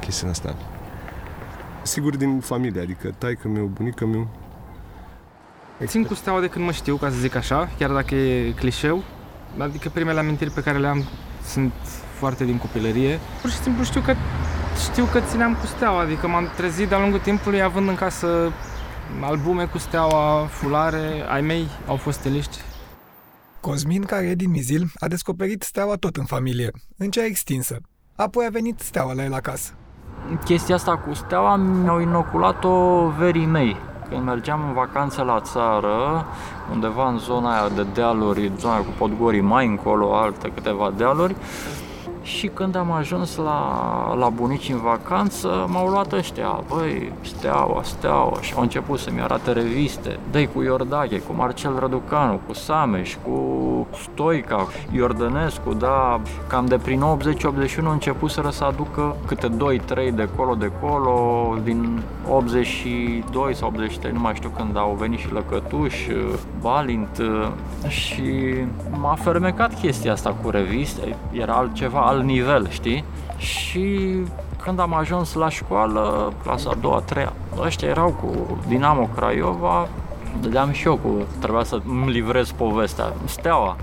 Chestia 0.00 0.28
asta. 0.28 0.56
Sigur 1.82 2.16
din 2.16 2.40
familie, 2.40 2.80
adică 2.80 3.14
taică 3.18 3.48
meu, 3.48 3.64
bunica 3.64 4.04
meu. 4.04 4.28
Țin 5.84 6.04
cu 6.04 6.14
steaua 6.14 6.40
de 6.40 6.48
când 6.48 6.64
mă 6.64 6.72
știu, 6.72 6.96
ca 6.96 7.08
să 7.10 7.16
zic 7.16 7.34
așa, 7.34 7.68
chiar 7.78 7.90
dacă 7.90 8.14
e 8.14 8.50
clișeu. 8.50 9.02
Adică 9.58 9.88
primele 9.88 10.18
amintiri 10.18 10.50
pe 10.50 10.62
care 10.62 10.78
le 10.78 10.86
am 10.86 11.04
sunt 11.44 11.72
foarte 12.18 12.44
din 12.44 12.58
copilărie. 12.58 13.18
Pur 13.40 13.50
și 13.50 13.56
simplu 13.56 13.84
știu 13.84 14.00
că 14.00 14.14
știu 14.90 15.04
că 15.04 15.20
țineam 15.20 15.54
cu 15.54 15.66
steaua, 15.66 16.00
adică 16.00 16.28
m-am 16.28 16.50
trezit 16.56 16.88
de-a 16.88 16.98
lungul 16.98 17.18
timpului 17.18 17.62
având 17.62 17.88
în 17.88 17.94
casă 17.94 18.52
albume 19.20 19.64
cu 19.64 19.78
steaua, 19.78 20.46
fulare, 20.46 21.24
ai 21.28 21.40
mei 21.40 21.66
au 21.86 21.96
fost 21.96 22.18
steliști. 22.18 22.56
Cosmin, 23.60 24.02
care 24.02 24.26
e 24.26 24.34
din 24.34 24.50
Mizil, 24.50 24.90
a 24.94 25.08
descoperit 25.08 25.62
steaua 25.62 25.94
tot 25.94 26.16
în 26.16 26.24
familie, 26.24 26.70
în 26.96 27.10
cea 27.10 27.24
extinsă. 27.24 27.80
Apoi 28.16 28.46
a 28.46 28.50
venit 28.50 28.80
steaua 28.80 29.12
la 29.12 29.24
el 29.24 29.34
acasă. 29.34 29.72
Chestia 30.44 30.74
asta 30.74 30.96
cu 30.96 31.14
steaua 31.14 31.56
mi-au 31.56 32.00
inoculat-o 32.00 33.08
verii 33.08 33.46
mei. 33.46 33.76
Când 34.08 34.22
mergeam 34.22 34.64
în 34.66 34.72
vacanță 34.72 35.22
la 35.22 35.40
țară, 35.40 36.26
undeva 36.72 37.08
în 37.08 37.18
zona 37.18 37.58
aia 37.58 37.68
de 37.68 37.86
dealuri, 37.94 38.52
zona 38.58 38.76
cu 38.76 38.90
Podgorii, 38.98 39.40
mai 39.40 39.66
încolo, 39.66 40.16
alte 40.16 40.52
câteva 40.54 40.92
dealuri, 40.96 41.36
și 42.26 42.46
când 42.46 42.76
am 42.76 42.92
ajuns 42.92 43.36
la, 43.36 44.14
la 44.18 44.28
bunici 44.28 44.68
în 44.68 44.80
vacanță, 44.80 45.66
m-au 45.68 45.88
luat 45.88 46.12
ăștia, 46.12 46.60
băi, 46.68 47.12
steaua, 47.20 47.82
steaua, 47.82 48.40
și 48.40 48.54
au 48.56 48.62
început 48.62 48.98
să-mi 48.98 49.20
arate 49.20 49.52
reviste. 49.52 50.18
dă 50.30 50.46
cu 50.46 50.62
Iordache, 50.62 51.20
cu 51.20 51.32
Marcel 51.32 51.78
Răducanu, 51.78 52.40
cu 52.46 52.54
Sameș, 52.54 53.16
cu 53.24 53.36
Stoica, 54.02 54.66
Iordănescu, 54.92 55.74
da, 55.74 56.20
cam 56.46 56.66
de 56.66 56.76
prin 56.76 57.02
80-81 57.02 57.82
început 57.90 58.30
să 58.30 58.64
aducă 58.64 59.16
câte 59.26 59.48
2-3 59.48 60.14
de 60.14 60.28
colo 60.36 60.54
de 60.54 60.70
colo, 60.80 61.56
din 61.64 62.02
82 62.30 63.54
sau 63.54 63.68
83, 63.68 64.12
nu 64.12 64.20
mai 64.20 64.34
știu 64.34 64.48
când 64.48 64.76
au 64.76 64.96
venit 64.98 65.18
și 65.18 65.32
Lăcătuș, 65.32 66.06
Balint 66.60 67.22
și 67.88 68.54
m-a 69.00 69.14
fermecat 69.14 69.80
chestia 69.80 70.12
asta 70.12 70.36
cu 70.42 70.50
reviste, 70.50 71.16
era 71.32 71.52
altceva, 71.52 72.06
alt 72.16 72.24
nivel, 72.24 72.68
știi? 72.70 73.04
Și 73.36 74.16
când 74.62 74.80
am 74.80 74.94
ajuns 74.94 75.34
la 75.34 75.48
școală, 75.48 76.32
clasa 76.42 76.70
a 76.70 76.74
doua, 76.80 76.96
a 76.96 77.00
treia, 77.00 77.32
ăștia 77.60 77.88
erau 77.88 78.10
cu 78.10 78.58
Dinamo 78.68 79.08
Craiova, 79.16 79.88
dădeam 80.40 80.70
și 80.70 80.86
eu 80.86 80.96
cu, 80.96 81.10
trebuia 81.38 81.64
să 81.64 81.80
îmi 81.88 82.10
livrez 82.10 82.50
povestea, 82.50 83.12
steaua. 83.24 83.76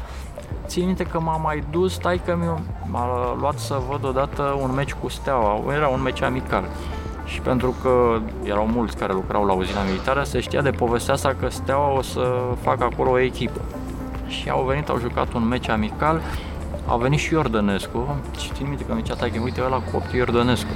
Țin 0.68 0.85
minte 0.85 1.03
că 1.03 1.19
m-a 1.19 1.38
mai 1.38 1.63
dus, 1.71 1.97
tai 1.97 2.21
că 2.25 2.38
m-a 2.85 3.35
luat 3.39 3.57
să 3.57 3.81
văd 3.89 4.06
odată 4.06 4.57
un 4.62 4.74
meci 4.74 4.94
cu 4.94 5.09
Steaua, 5.09 5.73
era 5.73 5.87
un 5.87 6.02
meci 6.02 6.21
amical. 6.21 6.63
Și 7.25 7.42
pentru 7.42 7.75
că 7.81 8.19
erau 8.44 8.68
mulți 8.68 8.97
care 8.97 9.13
lucrau 9.13 9.45
la 9.45 9.54
uzina 9.54 9.81
militară, 9.81 10.23
se 10.23 10.40
știa 10.40 10.61
de 10.61 10.69
povestea 10.69 11.13
asta 11.13 11.35
că 11.40 11.49
Steaua 11.49 11.97
o 11.97 12.02
să 12.02 12.35
facă 12.61 12.83
acolo 12.83 13.09
o 13.09 13.19
echipă. 13.19 13.61
Și 14.28 14.49
au 14.49 14.63
venit, 14.68 14.90
au 14.90 14.99
jucat 14.99 15.33
un 15.33 15.47
meci 15.47 15.69
amical, 15.69 16.21
a 16.85 16.95
venit 16.95 17.19
și 17.19 17.33
Iordănescu 17.33 18.16
și 18.40 18.52
țin 18.54 18.68
minte 18.68 18.83
că 18.83 18.94
mi 18.94 19.02
zicea 19.02 19.16
taică, 19.16 19.40
uite 19.44 19.61
ăla 19.66 19.81
copil 19.92 20.18
Iordănescu. 20.18 20.69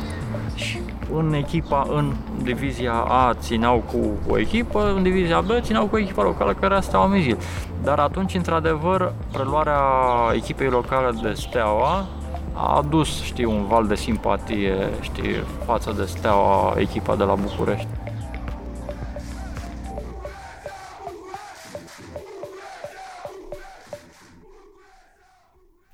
Și 0.56 0.80
în 1.14 1.34
echipa, 1.34 1.88
în 1.90 2.14
divizia 2.42 2.94
A 2.94 3.34
țineau 3.34 3.84
cu 3.92 4.32
o 4.32 4.38
echipă, 4.40 4.94
în 4.96 5.04
divizia 5.04 5.42
B 5.42 5.50
țineau 5.62 5.86
cu 5.86 5.96
o 5.96 6.00
echipă 6.00 6.22
locală 6.22 6.54
care 6.54 6.66
era 6.66 6.82
Steaua 6.82 7.06
Mizil. 7.06 7.38
Dar 7.84 8.00
atunci, 8.00 8.34
într-adevăr, 8.34 9.14
preluarea 9.32 9.82
echipei 10.34 10.70
locale 10.70 11.18
de 11.22 11.34
Steaua 11.34 12.06
a 12.54 12.76
adus, 12.78 13.24
știi, 13.24 13.46
un 13.46 13.66
val 13.68 13.88
de 13.88 13.96
simpatie, 13.96 14.76
știi, 15.02 15.44
față 15.66 15.94
de 15.98 16.04
Steaua, 16.04 16.74
echipa 16.78 17.16
de 17.16 17.24
la 17.24 17.34
București. 17.34 17.88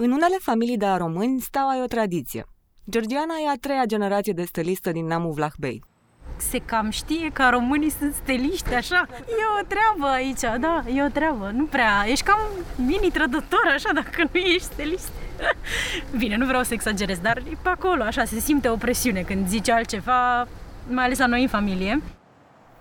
În 0.05 0.11
unele 0.11 0.37
familii 0.39 0.77
de 0.77 0.85
români, 0.97 1.41
steaua 1.41 1.75
e 1.75 1.81
o 1.81 1.85
tradiție. 1.85 2.45
Georgiana 2.89 3.33
e 3.45 3.49
a 3.49 3.57
treia 3.59 3.85
generație 3.85 4.33
de 4.33 4.43
stelistă 4.43 4.91
din 4.91 5.05
neamul 5.05 5.31
Vlahbei. 5.31 5.83
Se 6.37 6.57
cam 6.57 6.89
știe 6.89 7.29
că 7.29 7.47
românii 7.51 7.89
sunt 7.89 8.13
steliști, 8.13 8.73
așa. 8.73 9.07
E 9.09 9.61
o 9.61 9.65
treabă 9.67 10.13
aici, 10.13 10.59
da, 10.59 10.83
e 10.95 11.03
o 11.03 11.07
treabă. 11.07 11.51
Nu 11.53 11.65
prea, 11.65 12.03
ești 12.07 12.25
cam 12.25 12.39
mini-trădător, 12.75 13.71
așa, 13.75 13.89
dacă 13.93 14.29
nu 14.33 14.39
ești 14.39 14.63
stelist. 14.63 15.11
Bine, 16.21 16.35
nu 16.35 16.45
vreau 16.45 16.63
să 16.63 16.73
exagerez, 16.73 17.19
dar 17.19 17.37
e 17.37 17.57
pe 17.61 17.69
acolo, 17.69 18.03
așa, 18.03 18.25
se 18.25 18.39
simte 18.39 18.69
o 18.69 18.75
presiune 18.75 19.21
când 19.21 19.47
zice 19.47 19.71
altceva, 19.71 20.47
mai 20.89 21.05
ales 21.05 21.17
la 21.17 21.25
noi 21.25 21.41
în 21.41 21.47
familie. 21.47 22.01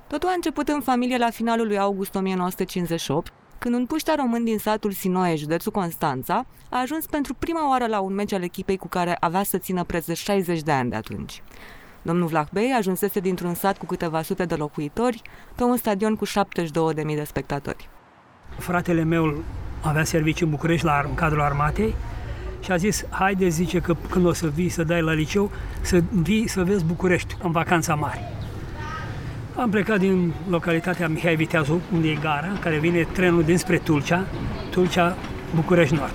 Totul 0.09 0.29
a 0.29 0.33
început 0.35 0.69
în 0.69 0.81
familie 0.81 1.19
la 1.19 1.31
finalul 1.31 1.67
lui 1.67 1.79
august 1.79 2.14
1958, 2.14 3.33
când 3.62 3.75
un 3.75 3.87
puștea 3.87 4.14
român 4.16 4.45
din 4.45 4.59
satul 4.59 4.90
Sinoie, 4.90 5.37
județul 5.37 5.73
Constanța, 5.73 6.47
a 6.71 6.81
ajuns 6.81 7.07
pentru 7.07 7.35
prima 7.35 7.69
oară 7.69 7.87
la 7.87 8.00
un 8.00 8.14
meci 8.14 8.33
al 8.33 8.42
echipei 8.42 8.76
cu 8.76 8.88
care 8.88 9.16
avea 9.21 9.42
să 9.42 9.59
țină 9.59 9.85
preț 9.85 10.07
de 10.07 10.14
60 10.14 10.62
de 10.62 10.73
ani 10.73 10.90
de 10.90 10.97
atunci. 10.97 11.42
Domnul 12.02 12.26
Vlahbei 12.26 12.75
ajunsese 12.76 13.21
dintr-un 13.21 13.54
sat 13.54 13.78
cu 13.78 13.87
câteva 13.87 14.23
sute 14.23 14.45
de 14.45 14.54
locuitori 14.54 15.23
pe 15.54 15.62
un 15.62 15.76
stadion 15.76 16.16
cu 16.16 16.26
72.000 16.26 17.04
de 17.14 17.25
spectatori. 17.25 17.88
Fratele 18.59 19.02
meu 19.02 19.42
avea 19.83 20.04
serviciu 20.04 20.45
în 20.45 20.50
București 20.50 20.85
la 20.85 21.04
în 21.09 21.14
cadrul 21.14 21.40
armatei 21.40 21.95
și 22.61 22.73
a 22.73 22.76
zis, 22.76 23.04
haide, 23.11 23.49
zice 23.49 23.81
că 23.81 23.97
când 24.11 24.26
o 24.26 24.33
să 24.33 24.47
vii 24.47 24.69
să 24.69 24.85
dai 24.85 25.02
la 25.02 25.12
liceu, 25.12 25.50
să 25.81 26.02
vii 26.11 26.49
să 26.49 26.64
vezi 26.64 26.85
București 26.85 27.37
în 27.42 27.50
vacanța 27.50 27.95
mare. 27.95 28.42
Am 29.57 29.71
plecat 29.71 29.99
din 29.99 30.33
localitatea 30.49 31.09
Mihai 31.09 31.35
Viteazu, 31.35 31.81
unde 31.93 32.09
e 32.09 32.15
gara, 32.15 32.49
care 32.61 32.77
vine 32.77 33.03
trenul 33.03 33.43
dinspre 33.43 33.79
Tulcea, 33.79 34.25
Tulcea, 34.71 35.17
București 35.55 35.95
Nord. 35.95 36.13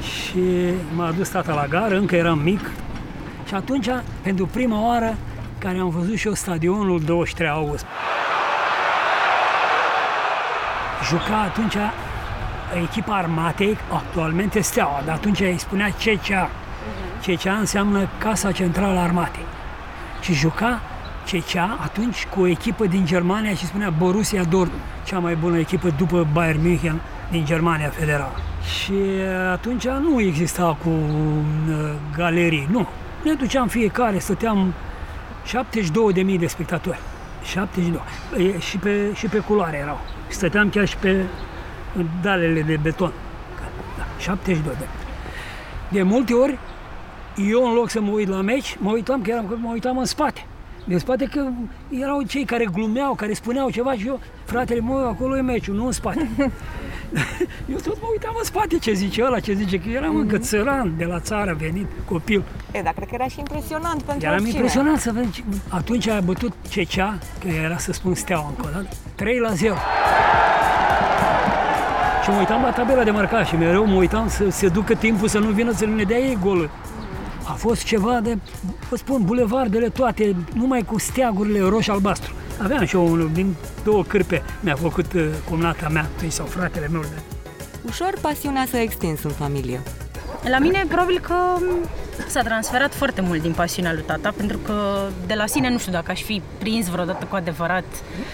Și 0.00 0.72
m-a 0.94 1.10
dus 1.10 1.28
tata 1.28 1.54
la 1.54 1.66
gară, 1.66 1.96
încă 1.96 2.16
eram 2.16 2.38
mic, 2.38 2.70
și 3.46 3.54
atunci, 3.54 3.88
pentru 4.22 4.46
prima 4.46 4.86
oară, 4.86 5.16
care 5.58 5.78
am 5.78 5.88
văzut 5.88 6.16
și 6.16 6.26
eu 6.26 6.32
stadionul 6.32 7.00
23 7.00 7.48
august. 7.48 7.86
Juca 11.08 11.40
atunci 11.40 11.76
echipa 12.82 13.14
armatei, 13.14 13.76
actualmente 13.92 14.60
Steaua, 14.60 15.02
dar 15.04 15.14
atunci 15.14 15.40
îi 15.40 15.58
spunea 15.58 15.88
CCA. 15.88 16.50
CCA 17.26 17.52
înseamnă 17.52 18.08
Casa 18.18 18.52
Centrală 18.52 18.98
a 18.98 19.02
Armatei. 19.02 19.44
Și 20.20 20.32
juca 20.32 20.80
CCA 21.30 21.78
atunci 21.82 22.26
cu 22.26 22.40
o 22.40 22.46
echipă 22.46 22.86
din 22.86 23.04
Germania 23.04 23.54
și 23.54 23.66
spunea 23.66 23.90
Borussia 23.90 24.44
Dortmund, 24.44 24.82
cea 25.04 25.18
mai 25.18 25.34
bună 25.34 25.58
echipă 25.58 25.88
după 25.98 26.26
Bayern 26.32 26.60
München 26.62 27.00
din 27.30 27.44
Germania 27.44 27.88
Federală. 27.88 28.40
Și 28.62 28.92
atunci 29.52 29.86
nu 29.86 30.20
exista 30.20 30.76
cu 30.82 30.88
uh, 30.88 31.92
galerii, 32.16 32.68
nu. 32.70 32.88
Ne 33.24 33.32
duceam 33.32 33.68
fiecare, 33.68 34.18
stăteam 34.18 34.74
72.000 36.24 36.38
de 36.38 36.46
spectatori. 36.46 36.98
72. 37.44 38.00
E, 38.46 38.58
Și 38.58 38.76
pe, 38.76 39.14
și 39.14 39.26
pe 39.26 39.38
culoare 39.38 39.76
erau. 39.76 40.00
Stăteam 40.28 40.68
chiar 40.68 40.86
și 40.88 40.96
pe 40.96 41.24
dalele 42.22 42.60
de 42.60 42.78
beton. 42.82 43.12
Da, 43.98 44.04
72 44.18 44.74
de. 44.78 44.86
De 45.88 46.02
multe 46.02 46.34
ori, 46.34 46.58
eu 47.36 47.68
în 47.68 47.74
loc 47.74 47.90
să 47.90 48.00
mă 48.00 48.10
uit 48.10 48.28
la 48.28 48.40
meci, 48.40 48.76
mă 48.78 48.90
uitam 48.90 49.22
că 49.22 49.30
eram, 49.30 49.58
mă 49.60 49.70
uitam 49.72 49.98
în 49.98 50.04
spate. 50.04 50.46
Din 50.86 50.98
spate 50.98 51.24
că 51.24 51.48
erau 51.88 52.22
cei 52.22 52.44
care 52.44 52.64
glumeau, 52.72 53.14
care 53.14 53.32
spuneau 53.32 53.70
ceva 53.70 53.92
și 53.92 54.06
eu, 54.06 54.20
fratele 54.44 54.80
meu, 54.80 55.08
acolo 55.08 55.36
e 55.36 55.40
meciul, 55.40 55.74
nu 55.74 55.86
în 55.86 55.92
spate. 55.92 56.28
eu 57.72 57.76
tot 57.76 57.96
mă 58.00 58.08
uitam 58.10 58.34
în 58.38 58.44
spate 58.44 58.78
ce 58.78 58.92
zice 58.92 59.22
ăla, 59.24 59.40
ce 59.40 59.52
zice, 59.52 59.78
că 59.78 59.88
eram 59.88 60.16
încă 60.16 60.38
țăran 60.38 60.92
de 60.96 61.04
la 61.04 61.20
țară 61.20 61.56
venit, 61.58 61.86
copil. 62.04 62.42
E, 62.72 62.80
dar 62.82 62.92
cred 62.92 63.08
că 63.08 63.14
era 63.14 63.26
și 63.26 63.38
impresionant 63.38 64.02
pentru 64.02 64.26
Eram 64.26 64.34
oricine. 64.34 64.56
impresionat 64.58 64.98
să 65.00 65.12
vezi. 65.12 65.44
Atunci 65.68 66.08
a 66.08 66.20
bătut 66.20 66.52
Cecea, 66.68 67.18
că 67.40 67.48
era 67.48 67.76
să 67.78 67.92
spun 67.92 68.14
steaua 68.14 68.46
încă 68.48 68.62
o 68.66 68.70
dată, 68.72 68.88
3 69.14 69.38
la 69.38 69.50
0. 69.52 69.74
Și 72.22 72.30
mă 72.30 72.38
uitam 72.38 72.62
la 72.62 72.70
tabela 72.70 73.02
de 73.04 73.10
marcaj 73.10 73.48
și 73.48 73.56
mereu 73.56 73.86
mă 73.86 73.94
uitam 73.94 74.28
să 74.28 74.50
se 74.50 74.68
ducă 74.68 74.94
timpul 74.94 75.28
să 75.28 75.38
nu 75.38 75.48
vină 75.48 75.72
să 75.72 75.86
ne 75.86 76.02
dea 76.02 76.18
ei 76.18 76.38
golul. 76.42 76.70
A 77.48 77.52
fost 77.52 77.84
ceva 77.84 78.20
de, 78.20 78.38
vă 78.88 78.96
spun, 78.96 79.24
bulevardele 79.24 79.88
toate, 79.88 80.36
numai 80.54 80.82
cu 80.82 80.98
steagurile 80.98 81.60
roșu-albastru. 81.60 82.32
Aveam 82.62 82.84
și 82.84 82.94
eu 82.96 83.06
unul 83.06 83.30
din 83.32 83.54
două 83.84 84.02
cârpe, 84.04 84.42
mi-a 84.60 84.74
făcut 84.74 85.12
uh, 85.12 85.28
cumnata 85.48 85.88
mea, 85.88 86.08
sau 86.28 86.46
fratele 86.46 86.88
meu. 86.88 87.02
Ușor 87.86 88.12
pasiunea 88.20 88.66
s-a 88.70 88.80
extins 88.80 89.22
în 89.22 89.30
familie. 89.30 89.80
La 90.48 90.58
mine 90.58 90.84
probabil 90.88 91.18
că 91.20 91.34
s-a 92.28 92.40
transferat 92.42 92.94
foarte 92.94 93.20
mult 93.20 93.42
din 93.42 93.52
pasiunea 93.52 93.92
lui 93.92 94.02
tata, 94.02 94.32
pentru 94.36 94.58
că 94.58 94.74
de 95.26 95.34
la 95.34 95.46
sine 95.46 95.70
nu 95.70 95.78
știu 95.78 95.92
dacă 95.92 96.10
aș 96.10 96.22
fi 96.22 96.42
prins 96.58 96.86
vreodată 96.88 97.24
cu 97.24 97.34
adevărat. 97.36 97.84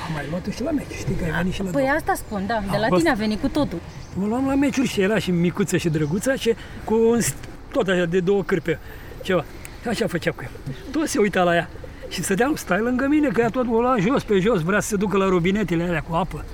Am 0.07 0.13
mai 0.15 0.27
luat 0.31 0.47
și 0.55 0.63
la 0.63 0.71
meci, 0.71 0.95
știi 0.99 1.15
că 1.15 1.25
ai 1.25 1.31
venit 1.31 1.53
și 1.53 1.63
la 1.63 1.71
Păi 1.71 1.93
asta 1.97 2.13
spun, 2.15 2.45
da, 2.47 2.63
de 2.71 2.77
A 2.77 2.79
la 2.79 2.87
fost- 2.87 3.01
tine 3.01 3.13
a 3.13 3.17
venit 3.17 3.41
cu 3.41 3.49
totul. 3.49 3.79
Mă 4.15 4.27
luam 4.27 4.47
la 4.47 4.55
meciuri 4.55 4.89
și 4.89 5.01
era 5.01 5.19
și 5.19 5.31
micuță 5.31 5.77
și 5.77 5.89
drăguță 5.89 6.35
și 6.35 6.55
cu 6.85 6.95
un, 6.95 7.19
st- 7.21 7.49
tot 7.73 7.89
așa 7.89 8.05
de 8.05 8.21
două 8.21 8.43
cârpe, 8.43 8.79
ceva. 9.23 9.45
Așa 9.89 10.07
făcea 10.07 10.31
cu 10.31 10.43
el. 10.43 10.75
Tot 10.91 11.09
se 11.09 11.19
uita 11.19 11.43
la 11.43 11.55
ea. 11.55 11.69
Și 12.09 12.23
stăteam, 12.23 12.55
stai 12.55 12.79
lângă 12.79 13.07
mine, 13.07 13.29
că 13.29 13.41
ea 13.41 13.49
tot 13.49 13.67
o 13.71 13.81
lua 13.81 13.97
jos 13.99 14.23
pe 14.23 14.39
jos, 14.39 14.61
vrea 14.61 14.81
să 14.81 14.89
se 14.89 14.97
ducă 14.97 15.17
la 15.17 15.29
robinetele 15.29 15.83
alea 15.83 16.01
cu 16.01 16.15
apă. 16.15 16.45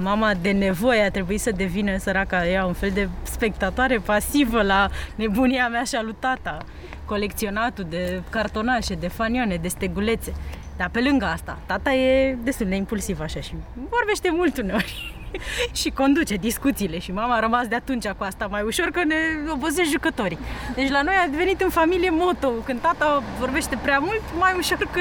Mama 0.00 0.34
de 0.34 0.50
nevoie 0.50 1.02
a 1.02 1.10
trebuit 1.10 1.40
să 1.40 1.50
devină 1.50 1.98
săraca 1.98 2.46
ea 2.46 2.64
un 2.64 2.72
fel 2.72 2.90
de 2.90 3.08
spectatoare 3.22 3.98
pasivă 3.98 4.62
la 4.62 4.88
nebunia 5.14 5.68
mea 5.68 5.82
și 5.82 5.94
a 5.94 6.02
lui 6.02 6.14
tata. 6.18 6.58
Colecționatul 7.04 7.86
de 7.88 8.22
cartonașe, 8.30 8.94
de 8.94 9.08
fanioane, 9.08 9.56
de 9.56 9.68
stegulețe. 9.68 10.32
Dar 10.76 10.88
pe 10.88 11.00
lângă 11.00 11.24
asta, 11.24 11.58
tata 11.66 11.92
e 11.92 12.36
destul 12.44 12.66
de 12.66 12.74
impulsiv 12.74 13.20
așa 13.20 13.40
și 13.40 13.54
vorbește 13.74 14.30
mult 14.32 14.58
uneori. 14.58 15.14
și 15.80 15.90
conduce 15.90 16.34
discuțiile 16.34 16.98
și 16.98 17.12
mama 17.12 17.34
a 17.34 17.40
rămas 17.40 17.66
de 17.66 17.74
atunci 17.74 18.06
cu 18.08 18.24
asta 18.24 18.46
mai 18.50 18.62
ușor 18.62 18.86
că 18.92 19.04
ne 19.04 19.14
obosesc 19.52 19.90
jucătorii. 19.90 20.38
Deci 20.74 20.90
la 20.90 21.02
noi 21.02 21.14
a 21.26 21.28
devenit 21.30 21.60
în 21.60 21.68
familie 21.70 22.10
moto. 22.10 22.48
Când 22.48 22.80
tata 22.80 23.22
vorbește 23.38 23.78
prea 23.82 23.98
mult, 23.98 24.22
mai 24.38 24.54
ușor 24.58 24.78
că 24.92 25.00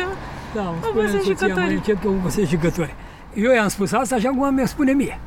Da, 0.54 0.74
spune 0.82 1.00
obosesc 1.00 1.24
soția 1.24 1.34
mai 1.48 1.48
jucătorii. 1.48 1.76
încet 1.76 2.02
că 2.02 2.08
obosesc 2.08 2.50
jucători. 2.50 2.96
Eu 3.34 3.52
i-am 3.54 3.68
spus 3.68 3.92
asta 3.92 4.16
așa 4.16 4.30
cum 4.30 4.54
mi-a 4.54 4.66
spune 4.66 4.92
mie. 4.92 5.20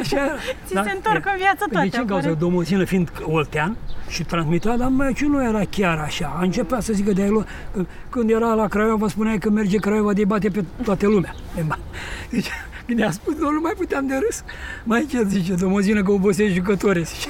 Așa, 0.00 0.16
Ți 0.66 0.72
se 0.72 0.90
întorc 0.94 1.26
în 1.26 1.36
viață 1.36 1.56
Păi 1.64 1.68
toate, 1.72 1.86
De 1.88 1.94
ce 1.94 2.00
în 2.00 2.06
cauza 2.06 2.28
apare. 2.28 2.44
domoțină 2.44 2.84
fiind 2.84 3.10
oltean 3.22 3.76
și 4.08 4.24
transmitea, 4.24 4.76
dar 4.76 4.88
meciul 4.88 5.28
nu 5.30 5.44
era 5.44 5.60
chiar 5.70 5.98
așa. 5.98 6.36
A 6.38 6.42
început 6.42 6.82
să 6.82 6.92
zică 6.92 7.12
de 7.12 7.22
el, 7.22 7.46
că 7.72 7.84
când 8.10 8.30
era 8.30 8.54
la 8.54 8.66
Craiova, 8.68 9.08
spunea 9.08 9.38
că 9.38 9.50
merge 9.50 9.76
Craiova 9.76 10.12
de 10.12 10.24
bate 10.24 10.48
pe 10.48 10.64
toată 10.84 11.06
lumea. 11.06 11.34
E, 11.58 11.62
ba. 11.62 11.78
Deci, 12.30 12.50
când 12.88 13.00
i-a 13.00 13.10
spus, 13.10 13.34
nu, 13.34 13.50
nu 13.50 13.60
mai 13.60 13.72
puteam 13.76 14.06
de 14.06 14.14
râs. 14.26 14.42
Mai 14.84 15.06
ce 15.10 15.22
zice, 15.26 15.54
domoțină 15.54 16.02
că 16.02 16.10
obosești 16.10 16.54
jucătorii, 16.54 17.04
zice. 17.04 17.28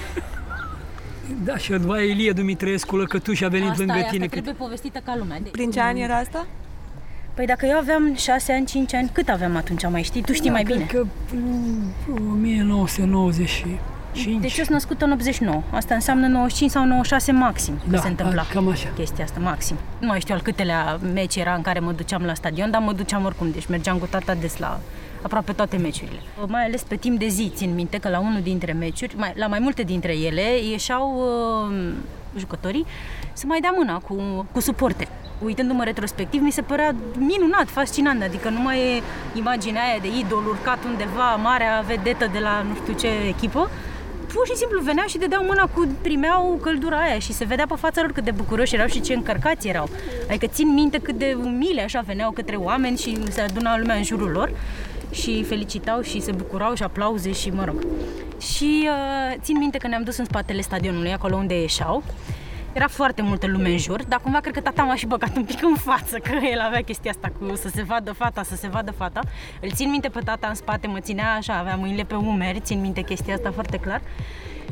Da, 1.45 1.57
și 1.57 1.71
după 1.71 1.93
aia 1.93 2.03
Ilie 2.05 2.33
Dumitrescu, 2.33 2.97
lăcătuș, 2.97 3.41
a 3.41 3.49
venit 3.49 3.67
Asta 3.71 3.79
lângă 3.79 3.95
e, 3.97 3.99
asta 3.99 4.11
tine. 4.11 4.27
trebuie 4.27 4.55
povestită 4.55 5.01
ca 5.05 5.15
lumea. 5.19 5.39
De... 5.43 5.49
Prin 5.53 5.71
ce 5.71 5.81
ani 5.81 6.01
era 6.03 6.17
asta? 6.17 6.47
Păi 7.35 7.47
dacă 7.47 7.67
eu 7.67 7.77
aveam 7.79 8.15
6 8.15 8.53
ani, 8.53 8.67
5 8.67 8.95
ani, 8.95 9.11
cât 9.13 9.29
aveam 9.29 9.57
atunci, 9.57 9.83
mai 9.91 10.03
știi? 10.03 10.23
Tu 10.23 10.33
știi 10.33 10.47
Da, 10.47 10.53
mai 10.53 10.63
cred 10.63 10.77
bine. 10.77 10.89
că 10.89 11.05
mm, 11.35 11.93
1995. 12.33 14.41
Deci 14.41 14.57
eu 14.57 14.65
sunt 14.65 14.69
născută 14.69 15.05
în 15.05 15.11
89. 15.11 15.63
Asta 15.71 15.95
înseamnă 15.95 16.27
95 16.27 16.71
sau 16.71 16.85
96 16.85 17.33
maxim 17.33 17.75
Da, 17.89 17.97
că 17.97 18.03
se 18.03 18.09
întâmpla. 18.09 18.47
cam 18.53 18.69
așa. 18.69 18.89
Chestia 18.95 19.25
asta, 19.25 19.41
maxim. 19.41 19.77
Nu 19.99 20.07
mai 20.07 20.21
știu 20.21 20.35
al 20.35 20.41
câtelea 20.41 20.99
meci 21.13 21.37
era 21.37 21.55
în 21.55 21.63
care 21.63 21.79
mă 21.79 21.93
duceam 21.93 22.23
la 22.23 22.35
stadion, 22.35 22.71
dar 22.71 22.81
mă 22.81 22.93
duceam 22.93 23.25
oricum. 23.25 23.51
Deci 23.51 23.67
mergeam 23.67 23.99
cu 23.99 24.07
tata 24.07 24.35
des 24.35 24.57
la 24.59 24.81
aproape 25.23 25.53
toate 25.53 25.77
meciurile. 25.77 26.21
Mai 26.47 26.65
ales 26.65 26.83
pe 26.83 26.97
timp 26.97 27.19
de 27.19 27.27
zi, 27.29 27.53
țin 27.55 27.75
minte 27.75 27.99
că 27.99 28.09
la 28.09 28.21
unul 28.21 28.41
dintre 28.43 28.73
meciuri, 28.73 29.15
mai, 29.17 29.33
la 29.37 29.47
mai 29.47 29.59
multe 29.59 29.83
dintre 29.83 30.17
ele, 30.17 30.59
ieșeau 30.71 31.23
uh, 31.69 31.93
jucătorii 32.37 32.87
să 33.33 33.45
mai 33.47 33.61
dea 33.61 33.73
mâna 33.77 33.99
cu, 33.99 34.47
cu 34.53 34.61
suporte. 34.61 35.09
Uitându-mă 35.45 35.85
retrospectiv, 35.85 36.43
mi 36.43 36.51
se 36.53 36.63
părea 36.63 36.95
minunat, 37.19 37.69
fascinant, 37.69 38.23
adică 38.23 38.49
nu 38.49 38.61
mai 38.61 38.79
e 38.79 39.03
imaginea 39.35 39.83
aia 39.83 39.99
de 40.01 40.09
idol 40.19 40.47
urcat 40.47 40.85
undeva, 40.85 41.35
marea 41.35 41.85
vedetă 41.87 42.29
de 42.33 42.39
la 42.39 42.63
nu 42.69 42.75
știu 42.75 42.93
ce 42.93 43.09
echipă, 43.29 43.71
pur 44.33 44.47
și 44.47 44.57
simplu 44.57 44.81
veneau 44.81 45.07
și 45.07 45.19
dădeau 45.19 45.45
mâna 45.45 45.67
cu, 45.67 45.89
primeau 46.03 46.59
căldura 46.63 46.97
aia 46.97 47.19
și 47.19 47.33
se 47.33 47.45
vedea 47.45 47.67
pe 47.67 47.75
fața 47.79 48.01
lor 48.01 48.13
cât 48.13 48.25
de 48.25 48.31
bucuroși 48.31 48.75
erau 48.75 48.87
și 48.87 49.01
ce 49.01 49.15
încărcați 49.15 49.69
erau. 49.69 49.89
Adică 50.29 50.47
țin 50.47 50.75
minte 50.75 50.99
cât 50.99 51.15
de 51.15 51.37
umile 51.43 51.83
așa 51.83 52.01
veneau 52.01 52.31
către 52.31 52.57
oameni 52.57 52.99
și 52.99 53.19
se 53.31 53.41
aduna 53.41 53.79
lumea 53.79 53.97
în 53.97 54.03
jurul 54.03 54.31
lor 54.31 54.51
și 55.11 55.45
felicitau 55.45 56.01
și 56.01 56.21
se 56.21 56.33
bucurau 56.33 56.75
și 56.75 56.83
aplauze 56.83 57.33
și 57.33 57.51
mă 57.51 57.65
rog. 57.65 57.87
Și 58.41 58.89
uh, 58.89 59.35
țin 59.41 59.59
minte 59.59 59.79
că 59.79 59.87
ne-am 59.87 60.03
dus 60.03 60.17
în 60.17 60.25
spatele 60.25 60.61
stadionului, 60.61 61.13
acolo 61.13 61.37
unde 61.37 61.61
ieșeau. 61.61 62.03
Era 62.73 62.89
foarte 62.89 63.23
multă 63.23 63.47
lume 63.47 63.71
în 63.71 63.79
jur, 63.79 64.05
dar 64.05 64.21
cumva 64.21 64.41
cred 64.41 64.55
că 64.55 64.61
tata 64.61 64.83
m-a 64.83 64.95
și 64.95 65.07
băgat 65.07 65.37
un 65.37 65.45
pic 65.45 65.63
în 65.63 65.75
față, 65.75 66.19
că 66.19 66.33
el 66.53 66.61
avea 66.61 66.81
chestia 66.81 67.11
asta 67.11 67.33
cu 67.39 67.57
să 67.57 67.69
se 67.69 67.83
vadă 67.83 68.13
fata, 68.13 68.43
să 68.43 68.55
se 68.55 68.69
vadă 68.69 68.91
fata. 68.91 69.21
Îl 69.61 69.71
țin 69.71 69.91
minte 69.91 70.09
pe 70.09 70.21
tata 70.25 70.47
în 70.49 70.55
spate, 70.55 70.87
mă 70.87 71.01
ținea 71.01 71.35
așa, 71.35 71.59
avea 71.59 71.77
mâinile 71.77 72.03
pe 72.03 72.15
umeri, 72.15 72.61
țin 72.61 72.81
minte 72.81 73.01
chestia 73.01 73.35
asta 73.35 73.51
foarte 73.51 73.77
clar. 73.77 74.01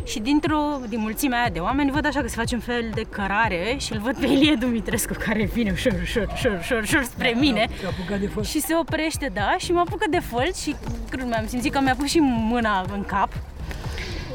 Și 0.06 0.18
dintr-o, 0.20 0.80
din 0.88 1.00
mulțimea 1.00 1.38
aia 1.38 1.48
de 1.48 1.58
oameni, 1.58 1.90
văd 1.90 2.06
așa 2.06 2.20
că 2.20 2.28
se 2.28 2.36
face 2.36 2.54
un 2.54 2.60
fel 2.60 2.90
de 2.94 3.02
cărare 3.10 3.76
și 3.78 3.92
îl 3.92 3.98
văd 3.98 4.16
pe 4.16 4.26
Ilie 4.26 4.54
Dumitrescu 4.54 5.12
care 5.18 5.44
vine 5.44 5.70
ușor, 5.70 5.92
ușor, 6.02 6.28
ușor, 6.32 6.58
ușor, 6.60 6.82
ușor 6.82 7.02
spre 7.04 7.34
mine. 7.38 7.66
S-a 7.82 7.88
apucat 7.88 8.20
de 8.20 8.26
făl. 8.26 8.44
Și 8.44 8.60
se 8.60 8.74
oprește, 8.76 9.30
da, 9.34 9.54
și 9.58 9.72
mă 9.72 9.80
apucă 9.80 10.06
de 10.10 10.18
fălci 10.18 10.56
și 10.56 10.74
cred, 11.10 11.26
mi-am 11.26 11.46
simțit 11.46 11.72
că 11.72 11.80
mi-a 11.80 11.94
pus 11.94 12.08
și 12.08 12.18
mâna 12.18 12.84
în 12.92 13.04
cap. 13.04 13.32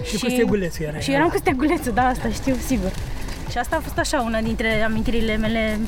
Și 0.04 0.18
cu 0.18 0.30
stegulețul 0.30 0.86
era. 0.86 1.00
Și 1.00 1.12
eram 1.12 1.30
cu 1.30 1.38
stegulețul, 1.38 1.94
da, 1.94 2.08
asta 2.08 2.30
știu, 2.30 2.56
sigur. 2.66 2.92
Și 3.50 3.58
asta 3.58 3.76
a 3.76 3.80
fost 3.80 3.98
așa 3.98 4.22
una 4.22 4.42
dintre 4.42 4.82
amintirile 4.82 5.36
mele 5.38 5.80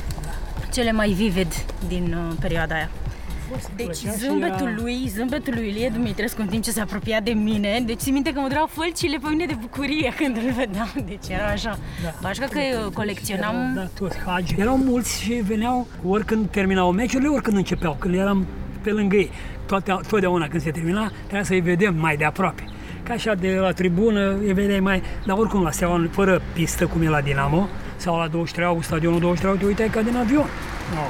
cele 0.72 0.92
mai 0.92 1.10
vivid 1.10 1.52
din 1.88 2.16
uh, 2.28 2.36
perioada 2.40 2.74
aia. 2.74 2.90
Deci 3.76 3.86
plăcea 3.86 4.10
și 4.10 4.18
zâmbetul 4.18 4.66
era- 4.66 4.80
lui, 4.82 5.08
zâmbetul 5.14 5.54
lui 5.56 5.68
Ilie 5.68 5.88
Dumitrescu 5.88 6.40
în 6.40 6.46
timp 6.46 6.62
ce 6.62 6.70
se 6.70 6.80
apropia 6.80 7.20
de 7.20 7.30
mine, 7.30 7.82
deci 7.86 7.98
țin 7.98 8.12
minte 8.12 8.32
că 8.32 8.40
mă 8.40 8.46
dureau 8.48 8.66
fălcile 8.66 9.16
pe 9.22 9.28
mine 9.28 9.46
de 9.46 9.56
bucurie 9.60 10.12
când 10.16 10.36
îl 10.36 10.52
vedeam, 10.56 10.92
deci 11.06 11.28
era 11.28 11.46
așa. 11.46 11.78
Da. 12.02 12.14
Bașca 12.20 12.46
că 12.46 12.58
eu 12.58 12.90
colecționam... 12.90 13.54
Erau, 13.54 13.74
da, 13.74 13.88
toți 13.98 14.18
hagi. 14.26 14.54
Erau 14.58 14.76
mulți 14.76 15.22
și 15.22 15.32
veneau 15.32 15.86
oricând 16.06 16.48
terminau 16.50 16.92
meciurile, 16.92 17.28
oricând 17.28 17.56
începeau, 17.56 17.96
când 17.98 18.14
eram 18.14 18.46
pe 18.82 18.90
lângă 18.90 19.16
ei. 19.16 19.30
Toate, 19.66 19.96
totdeauna 20.08 20.48
când 20.48 20.62
se 20.62 20.70
termina, 20.70 21.10
trebuia 21.20 21.42
să-i 21.42 21.60
vedem 21.60 21.94
mai 21.98 22.16
de 22.16 22.24
aproape. 22.24 22.64
Ca 23.02 23.12
așa 23.12 23.34
de 23.34 23.54
la 23.54 23.70
tribună, 23.72 24.36
îi 24.46 24.52
vedeai 24.52 24.80
mai... 24.80 25.02
Dar 25.26 25.36
oricum 25.38 25.62
la 25.62 25.70
Steaua, 25.70 26.06
fără 26.10 26.42
pistă, 26.52 26.86
cum 26.86 27.02
e 27.02 27.08
la 27.08 27.20
Dinamo, 27.20 27.68
sau 27.96 28.16
la 28.18 28.26
23 28.28 28.66
august, 28.66 28.86
stadionul 28.86 29.20
23 29.20 29.50
august, 29.50 29.78
te 29.78 29.82
uitai 29.82 30.02
ca 30.02 30.08
din 30.10 30.16
avion. 30.16 30.46
No, 30.94 31.00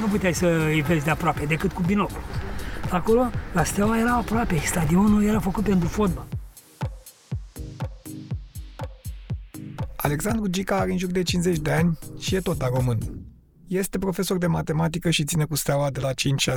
nu 0.00 0.06
puteai 0.06 0.34
să 0.34 0.46
îi 0.46 0.82
vezi 0.82 1.04
de 1.04 1.10
aproape, 1.10 1.44
decât 1.44 1.72
cu 1.72 1.82
binocul. 1.82 2.22
Acolo, 2.90 3.30
la 3.52 3.64
Steaua 3.64 3.98
era 3.98 4.12
aproape, 4.12 4.58
stadionul 4.58 5.24
era 5.24 5.40
făcut 5.40 5.64
pentru 5.64 5.88
fotbal. 5.88 6.26
Alexandru 9.96 10.46
Gica 10.46 10.76
are 10.76 10.90
în 10.90 10.98
jur 10.98 11.10
de 11.10 11.22
50 11.22 11.58
de 11.58 11.72
ani 11.72 11.98
și 12.18 12.34
e 12.34 12.40
tot 12.40 12.62
a 12.62 12.68
român. 12.74 12.98
Este 13.66 13.98
profesor 13.98 14.38
de 14.38 14.46
matematică 14.46 15.10
și 15.10 15.24
ține 15.24 15.44
cu 15.44 15.54
steaua 15.54 15.90
de 15.90 16.00
la 16.00 16.10
5-6 16.10 16.14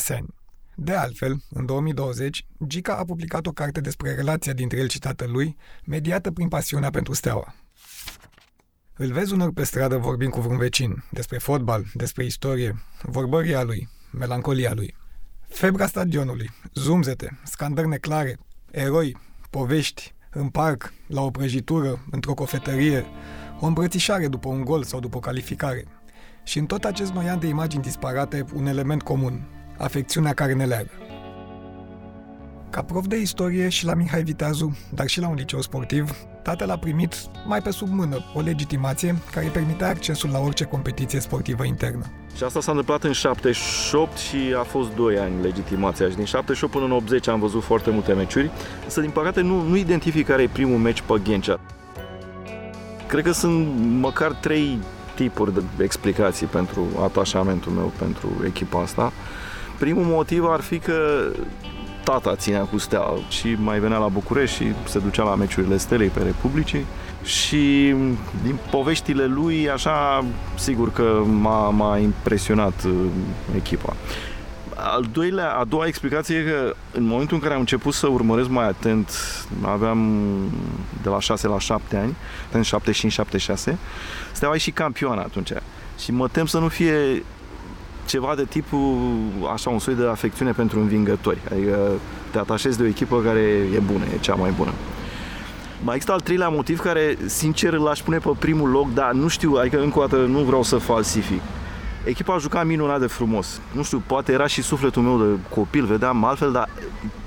ani. 0.09 0.27
De 0.75 0.93
altfel, 0.93 1.43
în 1.49 1.65
2020, 1.65 2.45
Gica 2.67 2.95
a 2.95 3.03
publicat 3.03 3.45
o 3.45 3.51
carte 3.51 3.81
despre 3.81 4.15
relația 4.15 4.53
dintre 4.53 4.79
el 4.79 4.89
și 4.89 4.99
tatălui, 4.99 5.55
mediată 5.85 6.31
prin 6.31 6.47
pasiunea 6.47 6.89
pentru 6.89 7.13
steaua. 7.13 7.55
Îl 8.99 9.11
vezi 9.11 9.33
unor 9.33 9.51
pe 9.51 9.63
stradă 9.63 9.97
vorbind 9.97 10.31
cu 10.31 10.41
vreun 10.41 10.57
vecin, 10.57 11.03
despre 11.11 11.37
fotbal, 11.37 11.85
despre 11.93 12.25
istorie, 12.25 12.83
vorbăria 13.01 13.63
lui, 13.63 13.89
melancolia 14.11 14.73
lui. 14.73 14.95
Febra 15.47 15.87
stadionului, 15.87 16.49
zumzete, 16.73 17.39
scandări 17.43 17.87
neclare, 17.87 18.39
eroi, 18.71 19.17
povești, 19.49 20.13
în 20.29 20.49
parc, 20.49 20.93
la 21.07 21.21
o 21.21 21.29
prăjitură, 21.29 22.05
într-o 22.11 22.33
cofetărie, 22.33 23.05
o 23.59 23.65
îmbrățișare 23.65 24.27
după 24.27 24.49
un 24.49 24.63
gol 24.63 24.83
sau 24.83 24.99
după 24.99 25.17
o 25.17 25.19
calificare. 25.19 25.83
Și 26.43 26.57
în 26.57 26.65
tot 26.65 26.83
acest 26.83 27.11
noian 27.11 27.39
de 27.39 27.47
imagini 27.47 27.83
disparate, 27.83 28.45
un 28.53 28.65
element 28.65 29.01
comun, 29.01 29.47
afecțiunea 29.77 30.33
care 30.33 30.53
ne 30.53 30.65
leagă. 30.65 31.06
Ca 32.69 32.81
prof 32.81 33.05
de 33.05 33.17
istorie 33.17 33.69
și 33.69 33.85
la 33.85 33.93
Mihai 33.93 34.23
Viteazu, 34.23 34.77
dar 34.93 35.07
și 35.07 35.19
la 35.19 35.27
un 35.27 35.35
liceu 35.35 35.61
sportiv, 35.61 36.11
tatăl 36.43 36.69
a 36.69 36.77
primit, 36.77 37.15
mai 37.45 37.61
pe 37.61 37.71
sub 37.71 37.87
mână, 37.89 38.23
o 38.33 38.39
legitimație 38.39 39.15
care 39.31 39.45
îi 39.45 39.51
permitea 39.51 39.87
accesul 39.87 40.29
la 40.29 40.39
orice 40.39 40.63
competiție 40.63 41.19
sportivă 41.19 41.63
internă. 41.63 42.05
Și 42.35 42.43
asta 42.43 42.61
s-a 42.61 42.71
întâmplat 42.71 43.03
în 43.03 43.11
78 43.11 44.17
și 44.17 44.37
a 44.59 44.63
fost 44.63 44.95
2 44.95 45.17
ani 45.17 45.41
legitimația. 45.41 46.09
Și 46.09 46.15
din 46.15 46.25
78 46.25 46.73
până 46.73 46.85
în 46.85 46.91
80 46.91 47.27
am 47.27 47.39
văzut 47.39 47.63
foarte 47.63 47.89
multe 47.89 48.13
meciuri. 48.13 48.51
Însă, 48.83 49.01
din 49.01 49.09
păcate, 49.09 49.41
nu, 49.41 49.61
nu 49.61 49.75
identific 49.75 50.25
care 50.25 50.41
e 50.41 50.49
primul 50.51 50.77
meci 50.77 51.01
pe 51.01 51.21
Ghencea. 51.23 51.59
Cred 53.07 53.23
că 53.23 53.31
sunt 53.31 53.67
măcar 53.99 54.31
trei 54.31 54.77
tipuri 55.15 55.53
de 55.53 55.83
explicații 55.83 56.45
pentru 56.45 56.87
atașamentul 57.01 57.71
meu 57.71 57.91
pentru 57.97 58.29
echipa 58.45 58.81
asta. 58.81 59.13
Primul 59.79 60.03
motiv 60.03 60.45
ar 60.45 60.61
fi 60.61 60.79
că 60.79 61.25
tata 62.11 62.35
ținea 62.35 62.61
cu 62.61 62.77
Steaua 62.77 63.19
și 63.29 63.55
mai 63.59 63.79
venea 63.79 63.97
la 63.97 64.07
București 64.07 64.55
și 64.63 64.73
se 64.85 64.99
ducea 64.99 65.23
la 65.23 65.35
meciurile 65.35 65.77
Stelei 65.77 66.07
pe 66.07 66.23
Republicii 66.23 66.85
și 67.23 67.95
din 68.43 68.57
poveștile 68.71 69.25
lui, 69.25 69.69
așa, 69.69 70.25
sigur 70.55 70.91
că 70.91 71.21
m-a, 71.25 71.69
m-a 71.69 71.97
impresionat 71.97 72.83
uh, 72.85 72.91
echipa. 73.55 73.95
Al 74.75 75.05
doilea, 75.11 75.51
a 75.51 75.63
doua 75.63 75.85
explicație 75.85 76.37
e 76.37 76.49
că 76.49 76.75
în 76.91 77.03
momentul 77.03 77.35
în 77.35 77.41
care 77.41 77.53
am 77.53 77.59
început 77.59 77.93
să 77.93 78.07
urmăresc 78.07 78.49
mai 78.49 78.67
atent, 78.67 79.11
aveam 79.61 80.19
de 81.01 81.09
la 81.09 81.19
6 81.19 81.47
la 81.47 81.59
7 81.59 81.97
ani, 81.97 82.15
în 82.51 82.63
75-76, 83.73 83.77
Steaua 84.31 84.55
e 84.55 84.57
și 84.57 84.71
campioană 84.71 85.21
atunci. 85.21 85.51
Și 85.99 86.11
mă 86.11 86.27
tem 86.27 86.45
să 86.45 86.59
nu 86.59 86.67
fie 86.67 87.23
ceva 88.07 88.35
de 88.35 88.45
tipul, 88.45 88.97
așa, 89.53 89.69
un 89.69 89.79
soi 89.79 89.95
de 89.95 90.07
afecțiune 90.07 90.51
pentru 90.51 90.79
învingători. 90.79 91.37
Adică 91.51 91.77
te 92.31 92.37
atașezi 92.37 92.77
de 92.77 92.83
o 92.83 92.87
echipă 92.87 93.21
care 93.21 93.39
e 93.75 93.79
bună, 93.91 94.03
e 94.13 94.17
cea 94.19 94.35
mai 94.35 94.51
bună. 94.51 94.71
Mai 95.83 95.95
există 95.95 96.13
al 96.13 96.19
treilea 96.19 96.49
motiv 96.49 96.79
care, 96.79 97.17
sincer, 97.25 97.73
l-aș 97.73 97.99
pune 97.99 98.17
pe 98.17 98.29
primul 98.39 98.69
loc, 98.69 98.93
dar 98.93 99.11
nu 99.11 99.27
știu, 99.27 99.53
adică 99.53 99.81
încă 99.81 99.99
o 99.99 100.01
dată 100.01 100.15
nu 100.15 100.39
vreau 100.39 100.63
să 100.63 100.77
falsific. 100.77 101.41
Echipa 102.03 102.33
a 102.33 102.37
jucat 102.37 102.65
minunat 102.65 102.99
de 102.99 103.07
frumos. 103.07 103.61
Nu 103.71 103.83
știu, 103.83 104.03
poate 104.07 104.31
era 104.31 104.47
și 104.47 104.61
sufletul 104.61 105.01
meu 105.01 105.17
de 105.17 105.39
copil, 105.55 105.85
vedeam 105.85 106.23
altfel, 106.23 106.51
dar 106.51 106.69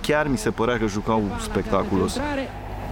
chiar 0.00 0.28
mi 0.28 0.38
se 0.38 0.50
părea 0.50 0.78
că 0.78 0.86
jucau 0.86 1.22
spectaculos. 1.40 2.18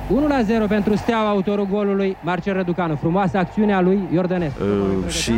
1 0.08 0.26
la 0.26 0.42
0 0.42 0.66
pentru 0.66 0.96
Steaua, 0.96 1.28
autorul 1.28 1.66
golului 1.66 2.16
Marcel 2.22 2.54
Răducanu. 2.54 2.96
Frumoasă 2.96 3.38
acțiunea 3.38 3.80
lui 3.80 4.00
Iordănescu. 4.12 4.62
Uh, 4.62 5.10
și 5.12 5.32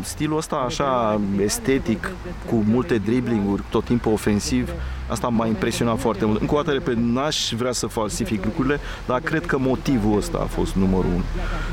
stilul 0.00 0.36
ăsta 0.36 0.56
așa 0.56 1.20
estetic, 1.42 2.10
cu 2.46 2.64
multe 2.70 2.96
driblinguri, 2.96 3.62
tot 3.70 3.84
timpul 3.84 4.12
ofensiv, 4.12 4.70
asta 5.06 5.28
m-a 5.28 5.46
impresionat 5.46 5.98
foarte 5.98 6.24
mult. 6.24 6.40
Încă 6.40 6.54
o 6.54 6.56
dată, 6.56 6.70
repet, 6.70 6.96
n-aș 6.96 7.52
vrea 7.56 7.72
să 7.72 7.86
falsific 7.86 8.44
lucrurile, 8.44 8.80
dar 9.06 9.20
cred 9.20 9.46
că 9.46 9.58
motivul 9.58 10.16
ăsta 10.16 10.38
a 10.42 10.46
fost 10.46 10.74
numărul 10.74 11.10
unu. 11.10 11.24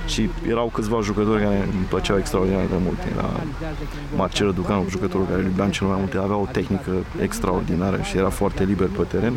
Și 0.08 0.30
erau 0.48 0.72
câțiva 0.74 1.00
jucători 1.02 1.42
care 1.42 1.56
îmi 1.56 1.86
plăceau 1.90 2.18
extraordinar 2.18 2.66
de 2.66 2.76
mult. 2.84 2.98
Era 3.16 3.30
Marcel 4.16 4.46
Răducanu, 4.46 4.86
jucătorul 4.90 5.26
care 5.26 5.40
îl 5.40 5.46
iubeam 5.46 5.70
cel 5.70 5.88
mai 5.88 5.98
mult, 6.00 6.14
avea 6.14 6.36
o 6.36 6.48
tehnică 6.52 6.92
extraordinară 7.22 8.00
și 8.02 8.18
era 8.18 8.30
foarte 8.30 8.64
liber 8.64 8.88
pe 8.88 9.04
teren. 9.04 9.34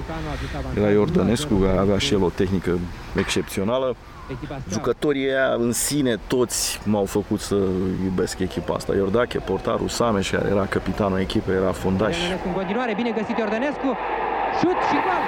Era 0.77 0.91
Iordănescu, 0.91 1.55
care 1.55 1.79
avea 1.79 1.99
și 1.99 2.13
el 2.13 2.23
o 2.23 2.31
tehnică 2.31 2.79
excepțională. 3.15 3.97
Jucătorii 4.71 5.29
aia 5.29 5.55
în 5.59 5.73
sine 5.73 6.17
toți 6.27 6.81
m-au 6.85 7.05
făcut 7.05 7.41
să 7.41 7.55
iubesc 8.05 8.39
echipa 8.39 8.75
asta. 8.75 8.95
Iordache, 8.95 9.39
portarul 9.39 9.89
Sameș, 9.89 10.31
care 10.31 10.49
era 10.49 10.67
capitanul 10.67 11.21
echipei, 11.21 11.55
era 11.55 11.73
fundaș. 11.73 12.17
Iordănescu 12.19 12.49
în 12.49 12.55
continuare, 12.55 12.95
bine 12.95 13.11
găsit 13.11 13.39
Iordănescu. 13.39 13.89
Șut 14.61 14.79
și 14.91 14.99
gol! 15.07 15.23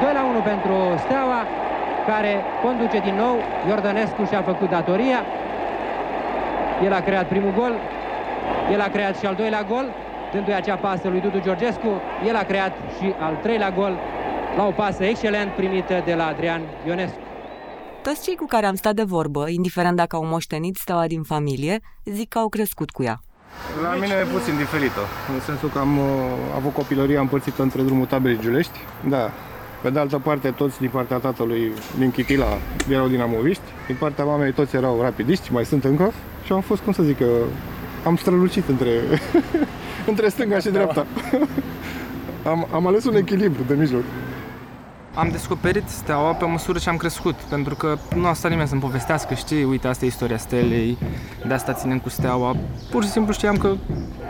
2 0.00 0.12
la 0.12 0.24
1 0.24 0.40
pentru 0.40 0.74
Steaua, 1.04 1.40
care 2.06 2.32
conduce 2.62 2.98
din 2.98 3.14
nou. 3.14 3.36
Iordănescu 3.68 4.24
și-a 4.24 4.42
făcut 4.42 4.70
datoria. 4.70 5.20
El 6.84 6.92
a 6.92 7.00
creat 7.00 7.26
primul 7.28 7.52
gol. 7.52 7.74
El 8.72 8.80
a 8.80 8.88
creat 8.88 9.18
și 9.18 9.26
al 9.26 9.34
doilea 9.34 9.62
gol, 9.62 9.86
dându-i 10.32 10.54
acea 10.54 10.76
pasă 10.76 11.08
lui 11.08 11.20
Dudu 11.20 11.40
Georgescu. 11.40 12.00
El 12.26 12.36
a 12.36 12.44
creat 12.50 12.72
și 12.98 13.14
al 13.20 13.34
treilea 13.42 13.70
gol 13.70 13.98
la 14.56 14.66
o 14.66 14.70
pasă 14.70 15.04
excelent 15.04 15.50
primită 15.50 16.02
de 16.04 16.14
la 16.14 16.26
Adrian 16.26 16.62
Ionescu. 16.86 17.18
Toți 18.02 18.22
cei 18.22 18.36
cu 18.36 18.46
care 18.46 18.66
am 18.66 18.74
stat 18.74 18.94
de 18.94 19.02
vorbă, 19.02 19.48
indiferent 19.48 19.96
dacă 19.96 20.16
au 20.16 20.24
moștenit 20.24 20.76
steaua 20.76 21.06
din 21.06 21.22
familie, 21.22 21.80
zic 22.04 22.28
că 22.28 22.38
au 22.38 22.48
crescut 22.48 22.90
cu 22.90 23.02
ea. 23.02 23.20
La 23.82 23.94
mine 23.94 24.14
e 24.14 24.32
puțin 24.32 24.56
diferită, 24.56 25.00
în 25.34 25.40
sensul 25.40 25.68
că 25.68 25.78
am 25.78 25.98
uh, 25.98 26.04
avut 26.56 26.72
copilăria 26.72 27.20
împărțită 27.20 27.62
între 27.62 27.82
drumul 27.82 28.06
taberei 28.06 28.38
Giulești. 28.40 28.78
Da. 29.08 29.30
Pe 29.82 29.90
de 29.90 29.98
altă 29.98 30.18
parte, 30.18 30.50
toți 30.50 30.78
din 30.78 30.88
partea 30.88 31.16
tatălui 31.16 31.72
din 31.98 32.10
Chitila 32.10 32.58
erau 32.88 33.08
dinamoviști, 33.08 33.62
din 33.86 33.96
partea 33.98 34.24
mamei 34.24 34.52
toți 34.52 34.76
erau 34.76 35.00
rapidiști, 35.00 35.52
mai 35.52 35.64
sunt 35.64 35.84
încă. 35.84 36.12
Și 36.44 36.52
am 36.52 36.60
fost, 36.60 36.82
cum 36.82 36.92
să 36.92 37.02
zic, 37.02 37.20
uh, 37.20 37.26
am 38.04 38.16
strălucit 38.16 38.68
între, 38.68 38.90
între 40.10 40.28
stânga 40.28 40.58
și 40.58 40.70
dreapta. 40.70 41.06
am, 42.52 42.66
am 42.72 42.86
ales 42.86 43.04
un 43.04 43.14
echilibru 43.14 43.62
de 43.66 43.74
mijloc. 43.74 44.02
Am 45.14 45.28
descoperit 45.30 45.88
steaua 45.88 46.32
pe 46.32 46.44
măsură 46.44 46.78
ce 46.78 46.88
am 46.88 46.96
crescut, 46.96 47.34
pentru 47.34 47.74
că 47.74 47.98
nu 48.16 48.26
a 48.26 48.32
stat 48.32 48.50
nimeni 48.50 48.68
să-mi 48.68 48.80
povestească, 48.80 49.34
știi, 49.34 49.64
uite, 49.64 49.88
asta 49.88 50.04
e 50.04 50.08
istoria 50.08 50.36
stelei, 50.36 50.98
de 51.46 51.54
asta 51.54 51.72
ținem 51.72 51.98
cu 51.98 52.08
steaua. 52.08 52.56
Pur 52.90 53.02
și 53.02 53.10
simplu 53.10 53.32
știam 53.32 53.56
că 53.56 53.74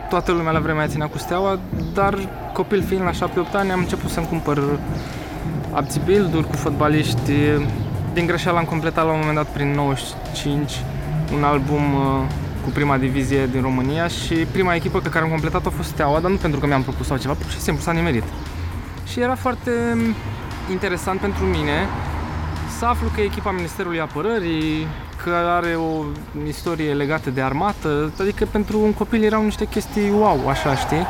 toată 0.09 0.31
lumea 0.31 0.51
la 0.51 0.59
vremea 0.59 0.81
aia 0.81 0.91
ținea 0.91 1.07
cu 1.07 1.17
steaua, 1.17 1.59
dar 1.93 2.17
copil 2.53 2.83
fiind 2.83 3.03
la 3.03 3.29
7-8 3.29 3.51
ani 3.53 3.71
am 3.71 3.79
început 3.79 4.09
să-mi 4.09 4.27
cumpăr 4.27 4.79
abțibilduri 5.71 6.47
cu 6.47 6.55
fotbaliști. 6.55 7.31
Din 8.13 8.25
greșeală 8.25 8.57
am 8.57 8.65
completat 8.65 9.05
la 9.05 9.11
un 9.11 9.17
moment 9.19 9.35
dat 9.35 9.47
prin 9.47 9.71
95 9.71 10.71
un 11.35 11.43
album 11.43 11.93
uh, 11.93 12.21
cu 12.63 12.69
prima 12.69 12.97
divizie 12.97 13.47
din 13.51 13.61
România 13.61 14.07
și 14.07 14.33
prima 14.33 14.75
echipă 14.75 14.99
pe 14.99 15.09
care 15.09 15.23
am 15.23 15.29
completat-o 15.29 15.67
a 15.67 15.71
fost 15.71 15.89
Steaua, 15.89 16.19
dar 16.19 16.31
nu 16.31 16.37
pentru 16.37 16.59
că 16.59 16.65
mi-am 16.65 16.83
propus 16.83 17.07
sau 17.07 17.17
ceva, 17.17 17.33
pur 17.33 17.49
și 17.49 17.59
simplu 17.59 17.83
s-a 17.83 17.91
nimerit. 17.91 18.23
Și 19.07 19.19
era 19.19 19.35
foarte 19.35 19.71
interesant 20.71 21.19
pentru 21.19 21.43
mine 21.43 21.87
să 22.79 22.85
aflu 22.85 23.07
că 23.15 23.21
e 23.21 23.23
echipa 23.23 23.51
Ministerului 23.51 23.99
Apărării, 23.99 24.87
că 25.23 25.29
are 25.29 25.75
o 25.75 26.03
istorie 26.47 26.93
legată 26.93 27.29
de 27.29 27.41
armată, 27.41 28.11
adică 28.19 28.45
pentru 28.51 28.79
un 28.79 28.93
copil 28.93 29.23
erau 29.23 29.43
niște 29.43 29.65
chestii 29.65 30.09
wow, 30.11 30.47
așa, 30.47 30.75
știi? 30.75 31.07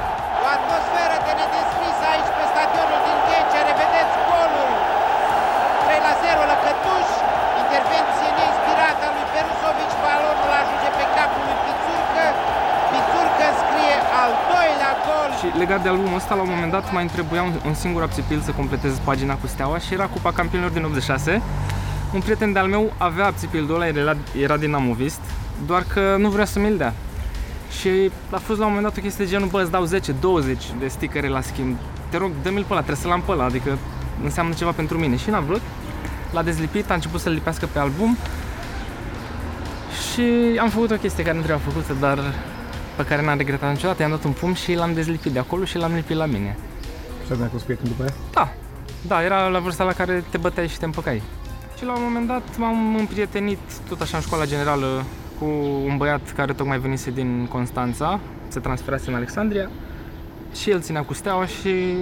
Legat 15.74 15.92
de 15.92 15.98
albumul 15.98 16.18
ăsta, 16.18 16.36
la 16.36 16.42
un 16.42 16.50
moment 16.50 16.72
dat 16.72 16.94
mai 16.94 17.04
întrebuia 17.04 17.42
un, 17.44 17.54
un 17.66 17.74
singur 17.74 18.02
abțipil 18.02 18.40
să 18.40 18.52
completeze 18.52 19.02
pagina 19.04 19.36
cu 19.36 19.48
steaua 19.48 19.78
și 19.78 19.94
era 19.94 20.06
Cupa 20.06 20.32
Campionilor 20.32 20.72
din 20.72 20.84
86. 20.84 21.42
Un 22.14 22.20
prieten 22.20 22.52
de-al 22.52 22.68
meu 22.68 22.94
avea 22.98 23.26
abțipildul 23.26 23.76
ăla, 23.76 23.88
era, 23.88 24.16
era 24.42 24.58
dinamovist, 24.58 25.20
doar 25.66 25.86
că 25.94 26.16
nu 26.20 26.30
vrea 26.30 26.46
să 26.46 26.60
mi-l 26.60 26.78
dea. 26.78 26.94
Și 27.80 28.12
a 28.30 28.38
fost 28.38 28.60
la 28.60 28.66
un 28.66 28.72
moment 28.74 28.88
dat 28.88 28.98
o 28.98 29.02
chestie 29.02 29.26
de 29.26 29.32
genul, 29.32 29.48
bă, 29.48 29.62
îți 29.62 29.72
dau 29.72 29.86
10-20 29.86 29.90
de 30.80 30.88
stickere 30.88 31.28
la 31.28 31.42
schimb. 31.42 31.78
Te 32.10 32.18
rog, 32.18 32.32
dă-mi-l 32.44 32.64
pe 32.64 32.74
ăla, 32.74 32.82
trebuie 32.82 33.04
să-l 33.04 33.12
am 33.12 33.22
pe 33.22 33.32
ăla, 33.32 33.44
adică 33.44 33.78
înseamnă 34.24 34.54
ceva 34.54 34.72
pentru 34.72 34.98
mine. 34.98 35.16
Și 35.18 35.30
n-a 35.30 35.40
vrut. 35.40 35.62
L-a 36.32 36.44
dezlipit, 36.44 36.92
a 36.92 36.94
început 36.94 37.20
să-l 37.20 37.34
lipească 37.34 37.66
pe 37.66 37.80
album. 37.80 38.18
Și 40.12 40.58
am 40.60 40.70
făcut 40.70 40.92
o 40.92 40.96
chestie 40.96 41.24
care 41.24 41.38
nu 41.38 41.44
trebuia 41.44 41.66
făcută, 41.66 41.96
dar 42.00 42.20
pe 42.96 43.06
care 43.06 43.26
n-am 43.26 43.38
regretat 43.38 43.72
niciodată. 43.72 44.02
I-am 44.02 44.12
dat 44.12 44.24
un 44.24 44.32
pumn 44.32 44.54
și 44.54 44.74
l-am 44.74 44.94
dezlipit 44.94 45.32
de 45.32 45.40
acolo 45.40 45.66
și 45.66 45.78
l-am 45.78 45.94
lipit 45.94 46.16
la 46.16 46.26
mine. 46.26 46.58
Și 47.26 47.32
ați 47.32 47.40
mai 47.40 47.50
fost 47.52 47.64
prieten 47.64 47.88
după 47.88 48.02
aia? 48.02 48.14
Da, 48.34 48.54
da, 49.08 49.24
era 49.24 49.48
la 49.48 49.60
vârsta 49.60 49.84
la 49.84 49.94
care 49.94 50.24
te 50.30 50.38
băteai 50.38 50.68
și 50.68 50.80
te 50.80 50.86
împăcai. 50.86 51.22
Și 51.78 51.86
la 51.86 51.94
un 51.94 52.02
moment 52.04 52.28
dat 52.28 52.58
m-am 52.58 52.96
împrietenit 52.96 53.60
tot 53.90 54.02
așa 54.02 54.18
în 54.18 54.24
școala 54.24 54.46
generală 54.46 55.04
cu 55.40 55.46
un 55.86 55.98
băiat 55.98 56.32
care 56.36 56.54
tocmai 56.54 56.80
venise 56.80 57.12
din 57.12 57.48
Constanța, 57.52 58.20
se 58.48 58.60
transferase 58.60 59.10
în 59.10 59.16
Alexandria 59.16 59.70
și 60.56 60.70
el 60.70 60.82
ținea 60.82 61.04
cu 61.04 61.14
steaua 61.14 61.46
și 61.46 61.96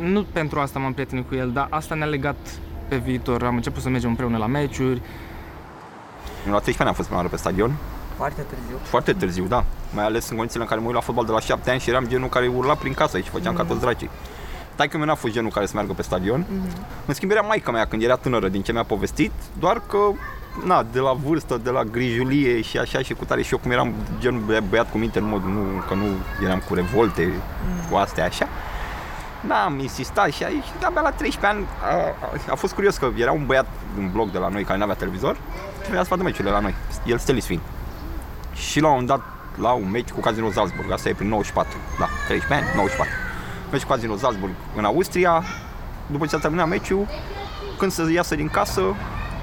nu 0.00 0.22
pentru 0.22 0.60
asta 0.60 0.78
m-am 0.78 0.92
prietenit 0.92 1.28
cu 1.28 1.34
el, 1.34 1.50
dar 1.50 1.66
asta 1.70 1.94
ne-a 1.94 2.06
legat 2.06 2.36
pe 2.88 2.96
viitor. 2.96 3.42
Am 3.42 3.54
început 3.54 3.82
să 3.82 3.88
mergem 3.88 4.08
împreună 4.08 4.36
la 4.36 4.46
meciuri. 4.46 5.02
La 6.44 6.58
13 6.58 6.78
ani 6.78 6.88
am 6.88 6.94
fost 6.94 7.06
prima 7.06 7.20
oară 7.20 7.28
pe 7.28 7.36
stadion. 7.36 7.72
Foarte 8.16 8.42
târziu. 8.42 8.76
Foarte 8.82 9.12
târziu, 9.12 9.44
da. 9.44 9.64
Mai 9.94 10.04
ales 10.04 10.28
în 10.28 10.36
condițiile 10.36 10.62
în 10.62 10.68
care 10.68 10.80
mă 10.80 10.86
uit 10.86 10.94
la 10.94 11.02
fotbal 11.02 11.24
de 11.24 11.32
la 11.32 11.40
7 11.40 11.70
ani 11.70 11.80
și 11.80 11.90
eram 11.90 12.06
genul 12.06 12.28
care 12.28 12.46
urla 12.46 12.74
prin 12.74 12.94
casă 12.94 13.18
și 13.18 13.30
făceam 13.30 13.52
mm. 13.52 13.58
ca 13.58 13.64
toți 13.64 13.80
dracii. 13.80 14.10
Taică 14.74 14.96
meu 14.96 15.06
n-a 15.06 15.14
fost 15.14 15.32
genul 15.32 15.50
care 15.50 15.66
să 15.66 15.72
meargă 15.74 15.92
pe 15.92 16.02
stadion. 16.02 16.44
Mm-hmm. 16.44 17.06
În 17.06 17.14
schimb, 17.14 17.30
era 17.30 17.40
maica 17.40 17.70
mea 17.70 17.86
când 17.86 18.02
era 18.02 18.16
tânără, 18.16 18.48
din 18.48 18.62
ce 18.62 18.72
mi-a 18.72 18.82
povestit, 18.82 19.32
doar 19.58 19.82
că 19.88 19.98
na, 20.64 20.86
de 20.92 20.98
la 20.98 21.12
vârstă, 21.12 21.60
de 21.62 21.70
la 21.70 21.84
grijulie 21.84 22.60
și 22.60 22.78
așa 22.78 22.98
și 22.98 23.14
cu 23.14 23.24
tare 23.24 23.42
și 23.42 23.52
eu 23.52 23.58
cum 23.58 23.70
eram 23.70 23.94
genul 24.18 24.42
de 24.46 24.60
băiat 24.68 24.90
cu 24.90 24.98
minte, 24.98 25.20
nu, 25.20 25.26
nu, 25.26 25.82
că 25.88 25.94
nu 25.94 26.06
eram 26.44 26.62
cu 26.68 26.74
revolte, 26.74 27.24
mm. 27.24 27.90
cu 27.90 27.96
astea 27.96 28.24
așa. 28.24 28.48
Da, 29.46 29.64
am 29.64 29.78
insistat 29.78 30.30
și 30.30 30.44
aici, 30.44 30.66
de 30.78 30.84
abia 30.84 31.00
la 31.00 31.10
13 31.10 31.46
ani 31.46 31.66
a, 31.82 31.94
a, 31.94 32.50
a 32.50 32.54
fost 32.54 32.74
curios 32.74 32.96
că 32.96 33.10
era 33.16 33.32
un 33.32 33.46
băiat 33.46 33.66
în 33.98 34.10
bloc 34.12 34.32
de 34.32 34.38
la 34.38 34.48
noi 34.48 34.64
care 34.64 34.78
nu 34.78 34.82
avea 34.82 34.94
televizor 34.94 35.36
și 35.82 35.88
venea 35.88 36.02
să 36.02 36.08
vadă 36.10 36.22
meciurile 36.22 36.50
la 36.50 36.60
noi, 36.60 36.74
el 37.06 37.18
stelist 37.18 37.46
fiind. 37.46 37.62
Și 38.54 38.80
la 38.80 38.86
un 38.86 38.92
moment 38.92 39.08
dat, 39.08 39.20
la 39.60 39.72
un 39.72 39.90
meci 39.90 40.10
cu 40.10 40.20
Casino 40.20 40.50
Salzburg, 40.50 40.90
asta 40.90 41.08
e 41.08 41.14
prin 41.14 41.28
94, 41.28 41.76
da, 41.98 42.08
13 42.26 42.54
ani, 42.54 42.76
94. 42.76 43.12
Meci 43.70 43.82
cu 43.82 43.92
Casino 43.92 44.16
Salzburg 44.16 44.52
în 44.76 44.84
Austria, 44.84 45.42
după 46.06 46.24
ce 46.24 46.30
s-a 46.30 46.38
terminat 46.38 46.68
meciul, 46.68 47.06
când 47.78 47.92
să 47.92 48.10
iasă 48.10 48.34
din 48.34 48.48
casă, 48.48 48.82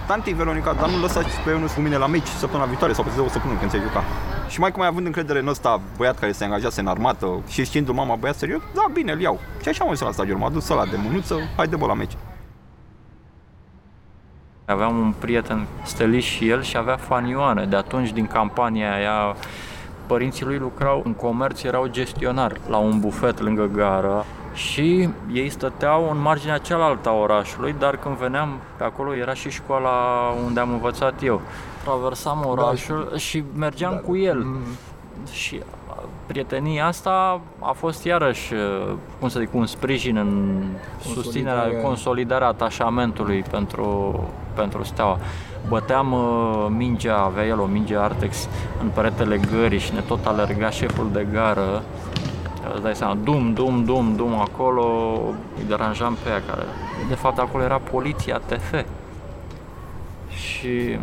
tanti 0.07 0.31
Veronica, 0.31 0.73
dar 0.73 0.89
nu 0.89 0.99
lăsați 0.99 1.39
pe 1.43 1.49
Ionuț 1.49 1.71
cu 1.71 1.79
mine 1.79 1.97
la 1.97 2.07
meci 2.07 2.27
săptămâna 2.27 2.67
viitoare 2.67 2.93
sau 2.93 3.03
peste 3.03 3.17
două 3.17 3.29
săptămâni 3.29 3.59
când 3.59 3.71
se 3.71 3.77
juca. 3.77 4.03
Și 4.47 4.59
mai 4.59 4.71
cum 4.71 4.79
mai 4.79 4.89
având 4.89 5.05
încredere 5.05 5.39
în 5.39 5.47
ăsta 5.47 5.81
băiat 5.97 6.19
care 6.19 6.31
se 6.31 6.43
angajase 6.43 6.79
în 6.79 6.87
armată 6.87 7.41
și 7.47 7.65
știindu 7.65 7.93
mama 7.93 8.15
băiat 8.15 8.35
serios, 8.35 8.61
da, 8.73 8.85
bine, 8.93 9.11
îl 9.11 9.21
iau. 9.21 9.39
Și 9.61 9.69
așa 9.69 9.83
am 9.83 9.89
ajuns 9.89 10.07
la 10.07 10.13
stadion, 10.13 10.39
m-a 10.39 10.49
dus 10.49 10.69
ăla 10.69 10.85
de 10.85 10.97
mânuță, 11.03 11.35
hai 11.55 11.67
de 11.67 11.75
bă 11.75 11.85
la 11.85 11.93
meci. 11.93 12.13
Aveam 14.69 14.97
un 14.97 15.13
prieten 15.19 15.67
stelist 15.83 16.27
și 16.27 16.49
el 16.49 16.61
și 16.61 16.77
avea 16.77 16.97
fanioane. 16.97 17.65
De 17.65 17.75
atunci, 17.75 18.11
din 18.11 18.27
campania 18.27 18.93
aia, 18.93 19.35
părinții 20.05 20.45
lui 20.45 20.57
lucrau 20.57 21.01
în 21.05 21.13
comerț, 21.13 21.63
erau 21.63 21.87
gestionari 21.87 22.59
la 22.67 22.77
un 22.77 22.99
bufet 22.99 23.39
lângă 23.39 23.69
gară 23.73 24.25
și 24.53 25.09
ei 25.33 25.49
stăteau 25.49 26.09
în 26.11 26.21
marginea 26.21 26.57
cealaltă 26.57 27.09
a 27.09 27.13
orașului, 27.13 27.75
dar 27.79 27.97
când 27.97 28.15
veneam 28.15 28.49
pe 28.77 28.83
acolo 28.83 29.15
era 29.15 29.33
și 29.33 29.49
școala 29.49 29.89
unde 30.45 30.59
am 30.59 30.71
învățat 30.71 31.23
eu. 31.23 31.41
Traversam 31.83 32.45
orașul 32.45 33.07
da, 33.11 33.17
și, 33.17 33.27
și 33.29 33.43
mergeam 33.55 33.91
da, 33.93 33.99
cu 33.99 34.17
el. 34.17 34.43
Mm-hmm. 34.43 35.31
Și 35.31 35.61
prietenia 36.25 36.85
asta 36.85 37.41
a 37.59 37.71
fost 37.71 38.03
iarăși, 38.03 38.53
cum 39.19 39.27
să 39.27 39.39
zic, 39.39 39.53
un 39.53 39.65
sprijin 39.65 40.17
în 40.17 40.61
susținerea, 41.01 41.81
consolidarea 41.83 42.47
atașamentului 42.47 43.43
pentru, 43.51 44.19
pentru 44.61 44.83
Steaua. 44.83 45.17
Băteam 45.67 46.11
uh, 46.11 46.67
mingea, 46.69 47.17
avea 47.17 47.45
el 47.45 47.59
o 47.59 47.65
minge 47.65 47.97
Artex 47.97 48.47
în 48.81 48.89
peretele 48.93 49.39
gării 49.51 49.79
și 49.79 49.93
ne 49.93 49.99
tot 49.99 50.25
alerga 50.25 50.69
șeful 50.69 51.09
de 51.11 51.27
gară 51.31 51.83
Îți 52.73 52.81
dai 52.81 52.95
seama, 52.95 53.17
dum, 53.23 53.53
dum, 53.53 53.83
dum, 53.83 54.15
dum, 54.15 54.33
acolo 54.39 55.19
îi 55.57 55.63
deranjam 55.67 56.17
pe 56.23 56.29
ea 56.29 56.41
care... 56.47 56.63
De 57.07 57.15
fapt, 57.15 57.37
acolo 57.37 57.63
era 57.63 57.77
poliția 57.77 58.41
TF. 58.45 58.83
Și 60.29 60.99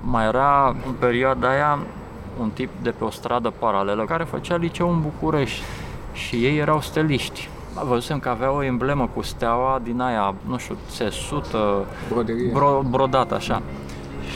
mai 0.00 0.24
era 0.24 0.76
în 0.86 0.92
perioada 0.98 1.48
aia 1.50 1.78
un 2.40 2.50
tip 2.50 2.70
de 2.82 2.90
pe 2.90 3.04
o 3.04 3.10
stradă 3.10 3.52
paralelă 3.58 4.04
care 4.04 4.24
făcea 4.24 4.56
liceu 4.56 4.90
în 4.90 5.00
București 5.00 5.62
și 6.12 6.36
ei 6.36 6.58
erau 6.58 6.80
steliști. 6.80 7.48
Văzusem 7.80 8.18
că 8.18 8.28
avea 8.28 8.52
o 8.52 8.62
emblemă 8.62 9.08
cu 9.14 9.22
steaua 9.22 9.80
din 9.82 10.00
aia, 10.00 10.34
nu 10.46 10.58
știu, 10.58 10.76
țesută, 10.90 11.84
bro, 12.52 12.82
brodată 12.90 13.34
așa. 13.34 13.62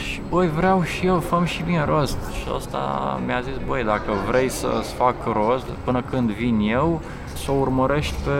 Și 0.03 0.21
băi, 0.29 0.49
vreau 0.49 0.83
și 0.83 1.07
eu, 1.07 1.21
făm 1.21 1.45
și 1.45 1.63
mie 1.67 1.85
rost. 1.87 2.19
Și 2.33 2.49
asta 2.57 3.21
mi-a 3.27 3.41
zis, 3.41 3.55
băi, 3.67 3.85
dacă 3.85 4.13
vrei 4.29 4.49
să-ți 4.49 4.93
fac 4.93 5.15
rost, 5.33 5.67
până 5.85 6.03
când 6.11 6.31
vin 6.31 6.59
eu, 6.61 7.01
să 7.35 7.51
o 7.51 7.55
urmărești 7.55 8.15
pe 8.25 8.31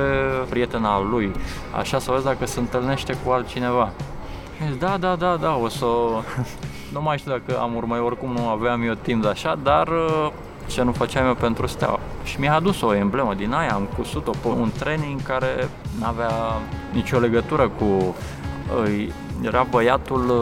prietena 0.49 1.01
lui, 1.01 1.33
așa 1.79 1.99
să 1.99 2.11
vezi 2.11 2.25
dacă 2.25 2.47
se 2.47 2.61
întâlnește 2.61 3.17
cu 3.25 3.31
altcineva. 3.31 3.91
Și 4.57 4.67
zis, 4.67 4.77
da, 4.77 4.97
da, 5.01 5.15
da, 5.15 5.37
da, 5.41 5.57
o 5.63 5.69
să... 5.69 5.87
nu 6.95 7.03
mai 7.03 7.19
știu 7.19 7.31
dacă 7.31 7.61
am 7.61 7.75
urmărit, 7.75 8.05
oricum 8.05 8.33
nu 8.33 8.49
aveam 8.49 8.83
eu 8.83 8.95
timp 8.95 9.23
de 9.23 9.29
așa, 9.29 9.59
dar 9.63 9.89
ce 10.67 10.83
nu 10.83 10.93
făceam 10.93 11.27
eu 11.27 11.35
pentru 11.35 11.67
steaua. 11.67 12.01
Și 12.25 12.41
mi-a 12.41 12.55
adus 12.55 12.81
o 12.81 12.95
emblemă 12.95 13.35
din 13.35 13.53
aia, 13.53 13.75
am 13.75 13.89
cusut-o 13.97 14.31
pe 14.31 14.49
un 14.49 14.71
training 14.79 15.23
care 15.23 15.69
nu 15.99 16.07
avea 16.07 16.31
nicio 16.93 17.19
legătură 17.19 17.69
cu... 17.69 18.15
Era 19.43 19.67
băiatul 19.71 20.33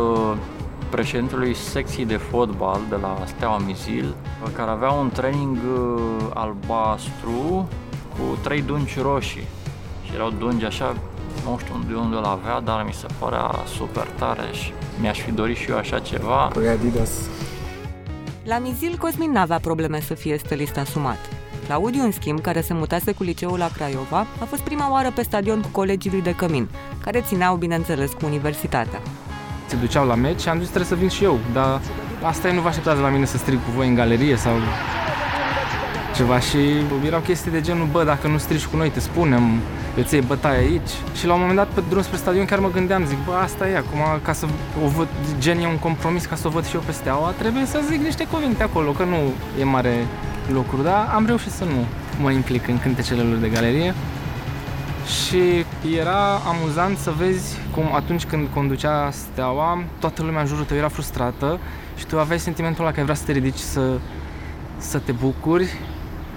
președintelui 0.91 1.55
secției 1.55 2.07
de 2.07 2.17
fotbal 2.17 2.81
de 2.89 2.97
la 2.97 3.17
Steaua 3.25 3.59
Mizil, 3.59 4.15
care 4.57 4.71
avea 4.71 4.91
un 4.91 5.11
training 5.11 5.57
uh, 5.57 6.01
albastru 6.35 7.69
cu 8.09 8.39
trei 8.43 8.63
dungi 8.63 9.01
roșii. 9.01 9.47
Și 10.05 10.15
erau 10.15 10.33
dungi 10.39 10.65
așa, 10.65 10.95
nu 11.45 11.59
știu 11.59 11.75
de 11.89 11.95
unde 11.95 12.17
îl 12.17 12.25
avea, 12.25 12.61
dar 12.61 12.85
mi 12.87 12.93
se 12.93 13.07
părea 13.19 13.51
super 13.77 14.07
tare 14.19 14.43
și 14.53 14.73
mi-aș 15.01 15.21
fi 15.21 15.33
dorit 15.33 15.57
și 15.57 15.71
eu 15.71 15.77
așa 15.77 15.99
ceva. 15.99 16.51
Păi 16.53 16.69
Adidas. 16.69 17.11
La 18.45 18.59
Mizil, 18.59 18.97
Cosmin 18.99 19.31
n-avea 19.31 19.59
probleme 19.59 20.01
să 20.01 20.15
fie 20.15 20.37
stelist 20.37 20.77
asumat. 20.77 21.19
Claudiu, 21.67 22.03
în 22.03 22.13
schimb, 22.13 22.41
care 22.41 22.61
se 22.61 22.75
mutase 22.75 23.13
cu 23.13 23.23
liceul 23.23 23.59
la 23.59 23.71
Craiova, 23.77 24.27
a 24.41 24.45
fost 24.45 24.63
prima 24.63 24.91
oară 24.91 25.11
pe 25.15 25.23
stadion 25.23 25.61
cu 25.61 25.69
colegii 25.69 26.11
lui 26.11 26.23
de 26.23 26.35
Cămin, 26.35 26.69
care 27.01 27.21
țineau, 27.21 27.57
bineînțeles, 27.57 28.11
cu 28.11 28.27
universitatea. 28.27 29.01
Se 29.67 29.77
duceau 29.77 30.07
la 30.07 30.15
meci 30.15 30.41
și 30.41 30.49
am 30.49 30.59
zis 30.59 30.67
trebuie 30.67 30.89
să 30.89 30.95
vin 30.95 31.09
și 31.09 31.25
eu, 31.25 31.39
dar 31.53 31.81
asta 32.23 32.53
nu 32.53 32.61
vă 32.61 32.69
așteptați 32.69 33.01
la 33.01 33.09
mine 33.09 33.25
să 33.25 33.37
strig 33.37 33.59
cu 33.59 33.71
voi 33.77 33.89
în 33.89 33.95
galerie 33.95 34.37
sau 34.37 34.53
ceva. 36.15 36.41
Și 36.41 36.59
erau 37.07 37.21
chestii 37.21 37.51
de 37.51 37.61
genul, 37.61 37.89
bă, 37.93 38.05
dacă 38.05 38.29
nu 38.29 38.39
strici 38.39 38.67
cu 38.67 38.77
noi, 38.77 38.91
te 38.91 39.01
spunem, 39.01 39.61
îți 39.97 40.15
iei 40.15 40.23
bătaie 40.23 40.59
aici. 40.59 40.91
Și 41.19 41.27
la 41.27 41.33
un 41.33 41.41
moment 41.41 41.59
dat, 41.59 41.69
pe 41.69 41.83
drum 41.89 42.03
spre 42.03 42.17
stadion, 42.17 42.45
chiar 42.45 42.59
mă 42.59 42.71
gândeam, 42.71 43.05
zic, 43.05 43.19
bă, 43.25 43.33
asta 43.33 43.69
e, 43.69 43.77
acum, 43.77 44.01
ca 44.23 44.33
să 44.33 44.47
o 44.85 44.89
văd, 44.89 45.09
gen 45.39 45.59
e 45.59 45.67
un 45.67 45.79
compromis, 45.79 46.25
ca 46.27 46.35
să 46.35 46.47
o 46.47 46.51
văd 46.51 46.67
și 46.67 46.75
eu 46.75 46.83
pe 46.87 46.93
steaua, 46.93 47.31
trebuie 47.31 47.67
să 47.67 47.81
zic 47.91 48.01
niște 48.03 48.27
cuvinte 48.27 48.63
acolo, 48.63 48.91
că 48.91 49.05
nu 49.05 49.17
e 49.61 49.65
mare 49.65 50.07
lucru, 50.53 50.83
dar 50.83 51.11
am 51.15 51.27
reușit 51.27 51.51
să 51.51 51.65
nu 51.65 51.87
mă 52.21 52.31
implic 52.31 52.69
în 52.69 52.79
cântecele 52.79 53.23
lor 53.23 53.37
de 53.37 53.49
galerie. 53.49 53.95
Și 55.25 55.65
era 55.99 56.35
amuzant 56.35 56.99
să 56.99 57.13
vezi 57.19 57.57
cum 57.75 57.95
atunci 57.95 58.25
când 58.25 58.49
conducea 58.55 59.11
steaua, 59.11 59.85
toată 59.99 60.23
lumea 60.23 60.41
în 60.41 60.47
jurul 60.47 60.65
tău 60.65 60.77
era 60.77 60.89
frustrată 60.89 61.59
și 61.97 62.07
tu 62.07 62.19
aveai 62.19 62.39
sentimentul 62.39 62.83
ăla 62.83 62.93
că 62.93 62.99
ai 62.99 63.05
vrea 63.05 63.17
să 63.17 63.25
te 63.25 63.33
ridici 63.33 63.59
să, 63.59 63.99
să 64.79 64.99
te 64.99 65.13
bucuri, 65.13 65.79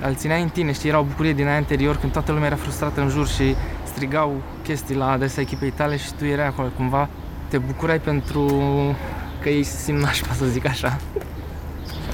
îl 0.01 0.15
țineai 0.15 0.41
în 0.41 0.49
tine, 0.49 0.71
știi, 0.71 0.89
era 0.89 0.99
o 0.99 1.03
bucurie 1.03 1.33
din 1.33 1.47
aia 1.47 1.55
anterior 1.55 1.95
când 1.95 2.11
toată 2.11 2.31
lumea 2.31 2.47
era 2.47 2.55
frustrată 2.55 3.01
în 3.01 3.09
jur 3.09 3.27
și 3.27 3.55
strigau 3.83 4.41
chestii 4.63 4.95
la 4.95 5.11
adresa 5.11 5.41
echipei 5.41 5.69
tale 5.71 5.97
și 5.97 6.13
tu 6.13 6.25
erai 6.25 6.47
acolo, 6.47 6.67
cumva 6.75 7.09
te 7.47 7.57
bucurai 7.57 7.99
pentru 7.99 8.45
că 9.41 9.49
ei 9.49 9.63
se 9.63 9.77
simt 9.77 10.01
nașpa, 10.01 10.33
să 10.33 10.45
zic 10.45 10.65
așa. 10.65 10.97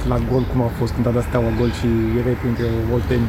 La 0.07 0.17
gol, 0.31 0.43
cum 0.51 0.61
a 0.61 0.69
fost 0.77 0.93
când 0.93 1.07
a 1.07 1.09
dat 1.09 1.23
steaua 1.23 1.49
gol 1.57 1.71
și 1.71 1.87
erai 2.19 2.33
printre 2.33 2.65
olteni? 2.93 3.27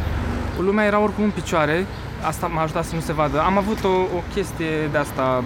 Lumea 0.59 0.85
era 0.85 1.01
oricum 1.01 1.25
în 1.25 1.31
picioare, 1.31 1.87
asta 2.27 2.47
m-a 2.47 2.63
ajutat 2.63 2.85
să 2.85 2.95
nu 2.95 3.01
se 3.01 3.13
vadă. 3.13 3.41
Am 3.41 3.59
avut 3.59 3.85
o, 3.85 3.89
o 3.89 4.23
chestie 4.35 4.87
de 4.91 4.99
asta, 4.99 5.45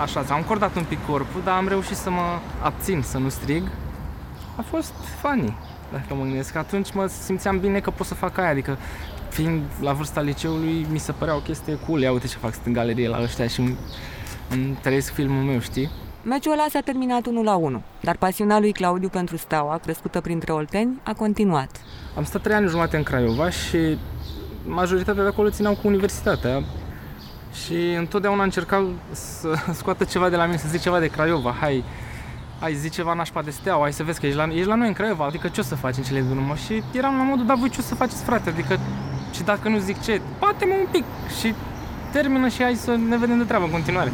așa, 0.00 0.24
am 0.30 0.42
cordat 0.42 0.76
un 0.76 0.84
pic 0.88 0.98
corpul, 1.06 1.40
dar 1.44 1.56
am 1.56 1.68
reușit 1.68 1.96
să 1.96 2.10
mă 2.10 2.38
abțin, 2.62 3.02
să 3.02 3.18
nu 3.18 3.28
strig. 3.28 3.62
A 4.56 4.64
fost 4.70 4.92
funny, 5.20 5.56
dacă 5.92 6.14
mă 6.14 6.22
gândesc. 6.22 6.54
Atunci 6.54 6.92
mă 6.92 7.06
simțeam 7.06 7.58
bine 7.58 7.80
că 7.80 7.90
pot 7.90 8.06
să 8.06 8.14
fac 8.14 8.38
aia, 8.38 8.48
adică 8.48 8.78
fiind 9.28 9.62
la 9.80 9.92
vârsta 9.92 10.20
liceului, 10.20 10.86
mi 10.90 10.98
se 10.98 11.12
părea 11.12 11.36
o 11.36 11.38
chestie 11.38 11.78
cool. 11.86 12.00
Ia 12.00 12.12
uite 12.12 12.26
ce 12.26 12.36
fac 12.36 12.52
în 12.64 12.72
galerie 12.72 13.08
la 13.08 13.22
ăștia 13.22 13.46
și 13.46 13.60
îmi, 13.60 13.76
îmi 14.50 14.78
trăiesc 14.82 15.12
filmul 15.12 15.42
meu, 15.42 15.58
știi? 15.58 15.90
Meciul 16.22 16.52
ăla 16.52 16.66
s-a 16.70 16.80
terminat 16.80 17.26
1 17.26 17.42
la 17.42 17.54
1, 17.54 17.82
dar 18.00 18.16
pasiunea 18.16 18.58
lui 18.58 18.72
Claudiu 18.72 19.08
pentru 19.08 19.36
Steaua, 19.36 19.78
crescută 19.78 20.20
printre 20.20 20.52
olteni, 20.52 21.00
a 21.02 21.12
continuat. 21.12 21.70
Am 22.16 22.24
stat 22.24 22.42
trei 22.42 22.54
ani 22.54 22.68
jumate 22.68 22.96
în 22.96 23.02
Craiova 23.02 23.50
și 23.50 23.98
majoritatea 24.64 25.22
de 25.22 25.28
acolo 25.28 25.50
țineau 25.50 25.74
cu 25.74 25.86
universitatea 25.86 26.62
și 27.64 27.74
întotdeauna 27.98 28.42
încercau 28.42 28.88
să 29.10 29.48
scoată 29.80 30.04
ceva 30.04 30.28
de 30.28 30.36
la 30.36 30.44
mine, 30.44 30.56
să 30.56 30.68
zic 30.68 30.80
ceva 30.80 30.98
de 30.98 31.06
Craiova. 31.06 31.56
Hai, 31.60 31.84
hai 32.60 32.74
zi 32.74 32.88
ceva 32.90 33.14
nașpa 33.14 33.42
de 33.42 33.50
steaua, 33.50 33.82
hai 33.82 33.92
să 33.92 34.02
vezi 34.02 34.20
că 34.20 34.26
ești 34.26 34.38
la, 34.38 34.48
ești 34.52 34.66
la 34.66 34.74
noi 34.74 34.86
în 34.86 34.92
Craiova, 34.92 35.24
adică 35.24 35.48
ce 35.48 35.60
o 35.60 35.62
să 35.62 35.74
faci 35.74 35.96
în 35.96 36.02
cele 36.02 36.20
din 36.20 36.36
urmă? 36.36 36.54
Și 36.54 36.82
eram 36.92 37.16
la 37.16 37.22
modul, 37.22 37.46
dar 37.46 37.56
voi 37.56 37.68
ce 37.68 37.80
o 37.80 37.82
să 37.82 37.94
faceți, 37.94 38.22
frate? 38.22 38.48
Adică, 38.48 38.78
și 39.34 39.42
dacă 39.42 39.68
nu 39.68 39.78
zic 39.78 40.02
ce, 40.02 40.20
bate-mă 40.38 40.74
un 40.78 40.86
pic 40.90 41.04
și 41.40 41.54
termină 42.12 42.48
și 42.48 42.62
hai 42.62 42.74
să 42.74 42.96
ne 43.08 43.16
vedem 43.16 43.38
de 43.38 43.44
treabă 43.44 43.64
în 43.64 43.70
continuare. 43.70 44.12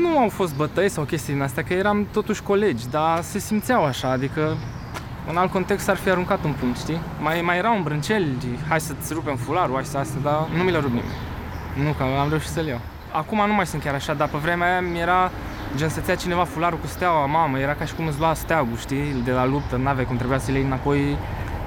Nu 0.00 0.18
au 0.18 0.28
fost 0.28 0.54
bătăi 0.54 0.88
sau 0.88 1.04
chestii 1.04 1.32
din 1.32 1.42
astea, 1.42 1.64
că 1.64 1.72
eram 1.72 2.06
totuși 2.12 2.42
colegi, 2.42 2.88
dar 2.90 3.22
se 3.22 3.38
simțeau 3.38 3.84
așa, 3.84 4.10
adică 4.10 4.56
în 5.30 5.36
alt 5.36 5.50
context 5.50 5.88
ar 5.88 5.96
fi 5.96 6.10
aruncat 6.10 6.44
un 6.44 6.52
punct, 6.52 6.78
știi? 6.78 7.00
Mai, 7.20 7.40
mai 7.40 7.58
era 7.58 7.70
un 7.70 7.82
brâncel, 7.82 8.26
hai 8.68 8.80
să-ți 8.80 9.12
rupem 9.12 9.36
fularul, 9.36 9.74
hai 9.74 9.84
să 9.84 9.98
asta, 9.98 10.16
dar 10.22 10.46
nu 10.56 10.62
mi 10.62 10.70
le 10.70 10.78
rup 10.78 10.90
nimeni. 10.90 11.14
Nu, 11.84 11.92
că 11.92 12.02
am 12.20 12.28
reușit 12.28 12.50
să-l 12.50 12.66
iau. 12.66 12.80
Acum 13.12 13.46
nu 13.46 13.54
mai 13.54 13.66
sunt 13.66 13.82
chiar 13.82 13.94
așa, 13.94 14.14
dar 14.14 14.28
pe 14.28 14.38
vremea 14.38 14.70
aia 14.70 14.80
mi 14.80 14.98
era 14.98 15.30
gen 15.76 15.88
să 15.88 16.00
ți 16.00 16.16
cineva 16.16 16.44
fularul 16.44 16.78
cu 16.78 16.86
steaua, 16.86 17.26
mamă, 17.26 17.58
era 17.58 17.74
ca 17.74 17.84
și 17.84 17.94
cum 17.94 18.06
îți 18.06 18.18
lua 18.18 18.34
steagul, 18.34 18.76
știi, 18.76 19.22
de 19.24 19.32
la 19.32 19.46
luptă, 19.46 19.76
n-aveai 19.76 20.06
cum 20.06 20.16
trebuia 20.16 20.38
să 20.38 20.50
le 20.50 20.56
iei 20.56 20.66
înapoi 20.66 21.16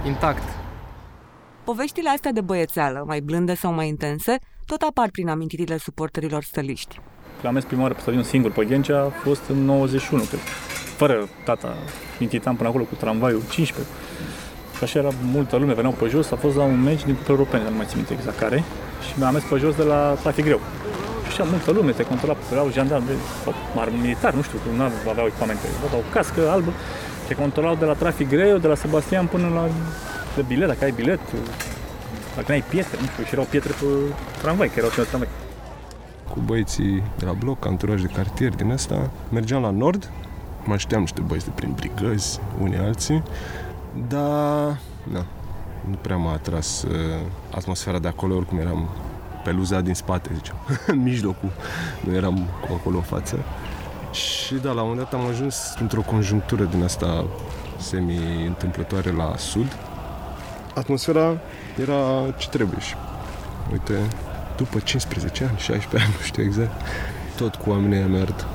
intact. 0.05 0.43
Poveștile 1.63 2.09
astea 2.09 2.31
de 2.31 2.41
băiețeală, 2.41 3.03
mai 3.07 3.19
blânde 3.19 3.55
sau 3.55 3.73
mai 3.73 3.87
intense, 3.87 4.37
tot 4.65 4.81
apar 4.81 5.09
prin 5.11 5.29
amintirile 5.29 5.77
suporterilor 5.77 6.43
stăliști. 6.43 6.99
Am 7.45 7.53
mers 7.53 7.65
prima 7.65 7.81
oară 7.81 7.93
pe 7.93 8.01
stadion 8.01 8.23
singur 8.23 8.51
pe 8.51 8.65
Ghencea, 8.65 9.01
a 9.01 9.09
fost 9.09 9.41
în 9.49 9.65
91, 9.65 10.23
cred. 10.23 10.39
Fără 10.97 11.27
tata, 11.45 11.75
intitam 12.19 12.55
până 12.55 12.69
acolo 12.69 12.83
cu 12.83 12.95
tramvaiul 12.95 13.41
15. 13.49 13.93
Și 14.77 14.83
așa 14.83 14.99
era 14.99 15.09
multă 15.31 15.55
lume, 15.57 15.73
veneau 15.73 15.93
pe 15.93 16.07
jos, 16.07 16.31
a 16.31 16.35
fost 16.35 16.55
la 16.55 16.63
un 16.63 16.81
meci 16.81 17.03
din 17.05 17.15
Cupa 17.15 17.31
Europene, 17.31 17.69
nu 17.69 17.75
mai 17.75 17.85
țin 17.85 17.97
minte 17.97 18.13
exact 18.13 18.37
care, 18.37 18.63
și 19.07 19.13
mi-am 19.17 19.33
mers 19.33 19.43
pe 19.43 19.57
jos 19.57 19.75
de 19.75 19.83
la 19.83 20.17
trafic 20.21 20.43
greu. 20.43 20.59
Și 21.33 21.41
așa 21.41 21.49
multă 21.49 21.71
lume, 21.71 21.91
te 21.91 22.03
controla, 22.03 22.35
erau 22.51 22.71
jandarmi 22.71 23.07
sau 23.43 23.53
militari, 24.01 24.35
nu 24.35 24.41
știu, 24.41 24.57
nu 24.75 24.83
aveau 25.09 25.25
echipamente, 25.25 25.67
aveau 25.85 26.03
o 26.07 26.13
cască 26.13 26.49
albă, 26.49 26.71
te 27.27 27.33
controlau 27.35 27.75
de 27.75 27.85
la 27.85 27.93
trafic 27.93 28.29
greu, 28.29 28.57
de 28.57 28.67
la 28.67 28.75
Sebastian 28.75 29.25
până 29.25 29.47
la 29.53 29.63
de 30.35 30.41
bilet, 30.47 30.67
dacă 30.67 30.83
ai 30.83 30.91
bilet, 30.91 31.19
dacă 32.35 32.51
ai 32.51 32.61
pietre, 32.61 32.97
nu 33.01 33.07
știu, 33.11 33.23
și 33.23 33.33
erau 33.33 33.47
pietre 33.49 33.71
pe 33.79 33.85
tramvai, 34.41 34.67
că 34.67 34.73
erau 34.77 34.89
pe 34.95 35.01
tramvai 35.01 35.29
cu 36.33 36.39
băieții 36.39 37.03
de 37.17 37.25
la 37.25 37.31
bloc, 37.31 37.65
anturaj 37.65 38.01
de 38.01 38.07
cartier 38.07 38.55
din 38.55 38.71
asta. 38.71 39.09
Mergeam 39.31 39.61
la 39.61 39.69
nord, 39.69 40.09
mai 40.63 40.77
știam 40.77 40.99
niște 40.99 41.21
băieți 41.21 41.45
de 41.45 41.51
prin 41.55 41.71
brigăzi, 41.71 42.39
unii 42.61 42.77
alții, 42.77 43.23
dar 44.07 44.79
na, 45.03 45.25
nu 45.89 45.95
prea 46.01 46.15
m-a 46.15 46.31
atras 46.31 46.83
uh, 46.83 46.91
atmosfera 47.55 47.99
de 47.99 48.07
acolo, 48.07 48.35
oricum 48.35 48.57
eram 48.57 48.89
peluza 49.43 49.81
din 49.81 49.93
spate, 49.93 50.29
ziceam, 50.33 50.57
în 50.87 51.01
mijlocul, 51.01 51.51
nu 52.03 52.13
eram 52.15 52.47
cu 52.67 52.73
acolo 52.79 52.95
în 52.95 53.03
față. 53.03 53.39
Și 54.11 54.53
da, 54.53 54.71
la 54.71 54.81
un 54.81 54.87
moment 54.87 55.09
dat 55.09 55.19
am 55.19 55.27
ajuns 55.27 55.75
într-o 55.79 56.01
conjunctură 56.01 56.63
din 56.63 56.83
asta 56.83 57.25
semi-întâmplătoare 57.77 59.11
la 59.11 59.37
sud. 59.37 59.77
Atmosfera 60.75 61.37
era 61.81 62.31
ce 62.37 62.49
trebuie 62.49 62.79
și 62.79 62.95
uite, 63.71 63.93
după 64.55 64.79
15 64.79 65.43
ani, 65.43 65.57
16 65.57 66.07
ani, 66.07 66.15
nu 66.19 66.23
știu 66.25 66.43
exact, 66.43 66.81
tot 67.35 67.55
cu 67.55 67.69
oamenii 67.69 68.03
merd. 68.03 68.47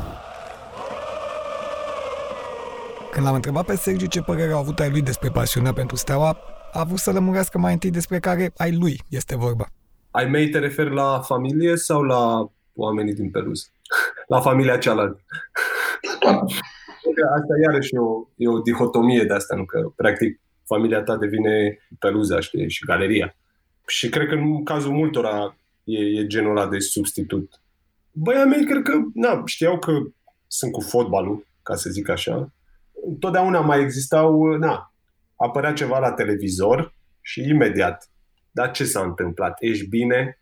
Când 3.10 3.26
l-am 3.26 3.34
întrebat 3.34 3.64
pe 3.64 3.76
Sergiu 3.76 4.06
ce 4.06 4.20
părere 4.20 4.52
au 4.52 4.58
avut 4.58 4.80
ai 4.80 4.90
lui 4.90 5.02
despre 5.02 5.28
pasiunea 5.28 5.72
pentru 5.72 5.96
steaua, 5.96 6.36
a 6.72 6.84
vrut 6.84 6.98
să 6.98 7.10
lămurească 7.10 7.58
mai 7.58 7.72
întâi 7.72 7.90
despre 7.90 8.18
care 8.18 8.52
ai 8.56 8.72
lui 8.72 9.02
este 9.08 9.36
vorba. 9.36 9.68
Ai 10.10 10.26
mei 10.26 10.48
te 10.48 10.58
referi 10.58 10.94
la 10.94 11.20
familie 11.20 11.76
sau 11.76 12.02
la 12.02 12.50
oamenii 12.74 13.14
din 13.14 13.30
Peluz? 13.30 13.70
la 14.34 14.40
familia 14.40 14.78
cealaltă. 14.78 15.20
asta 17.36 17.54
iarăși 17.62 17.94
e 17.94 17.98
o, 17.98 18.26
e 18.36 18.48
o 18.48 18.58
dihotomie 18.58 19.24
de 19.24 19.34
asta, 19.34 19.56
nu? 19.56 19.64
Că, 19.64 19.92
practic, 19.96 20.40
familia 20.64 21.02
ta 21.02 21.16
devine 21.16 21.78
peluza, 21.98 22.40
știi, 22.40 22.70
și 22.70 22.84
galeria. 22.84 23.36
Și 23.86 24.08
cred 24.08 24.28
că 24.28 24.34
în 24.34 24.64
cazul 24.64 24.92
multora 24.92 25.56
e, 25.84 25.98
e 25.98 26.26
genul 26.26 26.56
ăla 26.56 26.68
de 26.68 26.78
substitut. 26.78 27.60
Băia 28.12 28.44
mei 28.44 28.64
cred 28.64 28.82
că, 28.82 28.92
na, 29.14 29.42
știau 29.44 29.78
că 29.78 29.92
sunt 30.46 30.72
cu 30.72 30.80
fotbalul, 30.80 31.46
ca 31.62 31.74
să 31.74 31.90
zic 31.90 32.08
așa. 32.08 32.52
Totdeauna 33.18 33.60
mai 33.60 33.80
existau, 33.80 34.44
na, 34.44 34.92
apărea 35.36 35.72
ceva 35.72 35.98
la 35.98 36.12
televizor 36.12 36.94
și 37.20 37.48
imediat. 37.48 38.10
Dar 38.58 38.70
ce 38.70 38.84
s-a 38.84 39.00
întâmplat? 39.00 39.56
Ești 39.60 39.88
bine? 39.88 40.38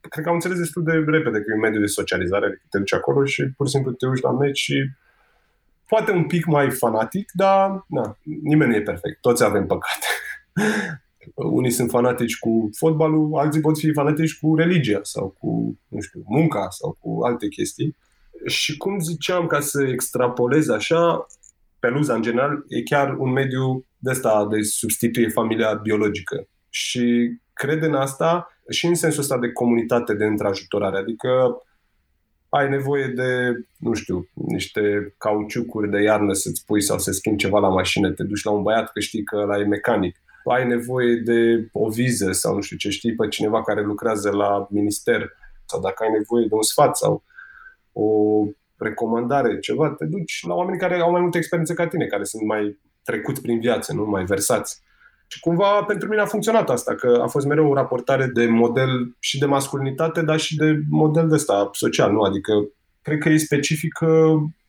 Cred 0.00 0.24
că 0.24 0.28
am 0.28 0.34
înțeles 0.34 0.58
destul 0.58 0.82
de 0.82 0.92
repede 0.92 1.38
că 1.38 1.44
e 1.48 1.54
un 1.54 1.60
mediu 1.60 1.80
de 1.80 1.86
socializare, 1.86 2.46
adică 2.46 2.62
te 2.70 2.78
duci 2.78 2.94
acolo 2.94 3.24
și 3.24 3.42
pur 3.56 3.66
și 3.66 3.72
simplu 3.72 3.92
te 3.92 4.06
uiți 4.06 4.22
la 4.22 4.30
meci 4.30 4.58
și 4.58 4.90
poate 5.88 6.10
un 6.10 6.26
pic 6.26 6.46
mai 6.46 6.70
fanatic, 6.70 7.30
dar 7.32 7.84
na, 7.88 8.18
nimeni 8.42 8.70
nu 8.70 8.76
e 8.76 8.82
perfect. 8.82 9.20
Toți 9.20 9.44
avem 9.44 9.66
păcate. 9.66 10.06
Unii 11.34 11.70
sunt 11.70 11.90
fanatici 11.90 12.38
cu 12.38 12.70
fotbalul, 12.76 13.34
alții 13.34 13.60
pot 13.60 13.78
fi 13.78 13.92
fanatici 13.92 14.38
cu 14.38 14.56
religia 14.56 15.00
sau 15.02 15.36
cu, 15.38 15.78
nu 15.88 16.00
știu, 16.00 16.22
munca 16.26 16.66
sau 16.70 16.96
cu 17.00 17.18
alte 17.24 17.48
chestii. 17.48 17.96
Și 18.46 18.76
cum 18.76 18.98
ziceam, 18.98 19.46
ca 19.46 19.60
să 19.60 19.82
extrapolez 19.82 20.68
așa, 20.68 21.26
peluza 21.78 22.14
în 22.14 22.22
general 22.22 22.64
e 22.68 22.82
chiar 22.82 23.16
un 23.18 23.30
mediu 23.30 23.86
de 23.98 24.10
asta 24.10 24.46
de 24.50 24.62
substituie 24.62 25.28
familia 25.28 25.74
biologică. 25.74 26.46
Și 26.74 27.36
cred 27.52 27.82
în 27.82 27.94
asta 27.94 28.56
și 28.68 28.86
în 28.86 28.94
sensul 28.94 29.20
ăsta 29.20 29.38
de 29.38 29.52
comunitate 29.52 30.14
de 30.14 30.24
întrajutorare. 30.24 30.98
Adică 30.98 31.62
ai 32.48 32.68
nevoie 32.68 33.06
de, 33.06 33.58
nu 33.78 33.94
știu, 33.94 34.28
niște 34.34 35.14
cauciucuri 35.18 35.90
de 35.90 36.02
iarnă 36.02 36.32
să-ți 36.32 36.64
pui 36.64 36.82
sau 36.82 36.98
să 36.98 37.10
schimbi 37.10 37.38
ceva 37.38 37.58
la 37.58 37.68
mașină, 37.68 38.12
te 38.12 38.22
duci 38.22 38.44
la 38.44 38.50
un 38.50 38.62
băiat 38.62 38.92
că 38.92 39.00
știi 39.00 39.24
că 39.24 39.36
ăla 39.36 39.58
e 39.58 39.64
mecanic 39.64 40.16
ai 40.50 40.66
nevoie 40.66 41.16
de 41.16 41.68
o 41.72 41.88
viză 41.88 42.32
sau 42.32 42.54
nu 42.54 42.60
știu 42.60 42.76
ce 42.76 42.90
știi 42.90 43.14
pe 43.14 43.28
cineva 43.28 43.62
care 43.62 43.82
lucrează 43.82 44.30
la 44.30 44.66
minister 44.70 45.32
sau 45.64 45.80
dacă 45.80 46.02
ai 46.02 46.10
nevoie 46.10 46.46
de 46.46 46.54
un 46.54 46.62
sfat 46.62 46.96
sau 46.96 47.24
o 47.92 48.06
recomandare, 48.76 49.58
ceva, 49.58 49.90
te 49.90 50.04
duci 50.04 50.44
la 50.46 50.54
oameni 50.54 50.78
care 50.78 51.00
au 51.00 51.10
mai 51.10 51.20
multă 51.20 51.36
experiență 51.36 51.74
ca 51.74 51.86
tine, 51.86 52.06
care 52.06 52.24
sunt 52.24 52.42
mai 52.42 52.78
trecut 53.02 53.38
prin 53.38 53.60
viață, 53.60 53.92
nu 53.92 54.04
mai 54.04 54.24
versați. 54.24 54.82
Și 55.32 55.40
cumva 55.40 55.82
pentru 55.82 56.08
mine 56.08 56.20
a 56.20 56.26
funcționat 56.26 56.70
asta, 56.70 56.94
că 56.94 57.20
a 57.22 57.26
fost 57.26 57.46
mereu 57.46 57.70
o 57.70 57.74
raportare 57.74 58.26
de 58.26 58.46
model 58.46 59.16
și 59.18 59.38
de 59.38 59.46
masculinitate, 59.46 60.22
dar 60.22 60.38
și 60.38 60.56
de 60.56 60.80
model 60.90 61.28
de 61.28 61.34
ăsta 61.34 61.70
social, 61.72 62.12
nu? 62.12 62.20
Adică 62.20 62.52
cred 63.02 63.18
că 63.18 63.28
e 63.28 63.36
specific 63.36 63.98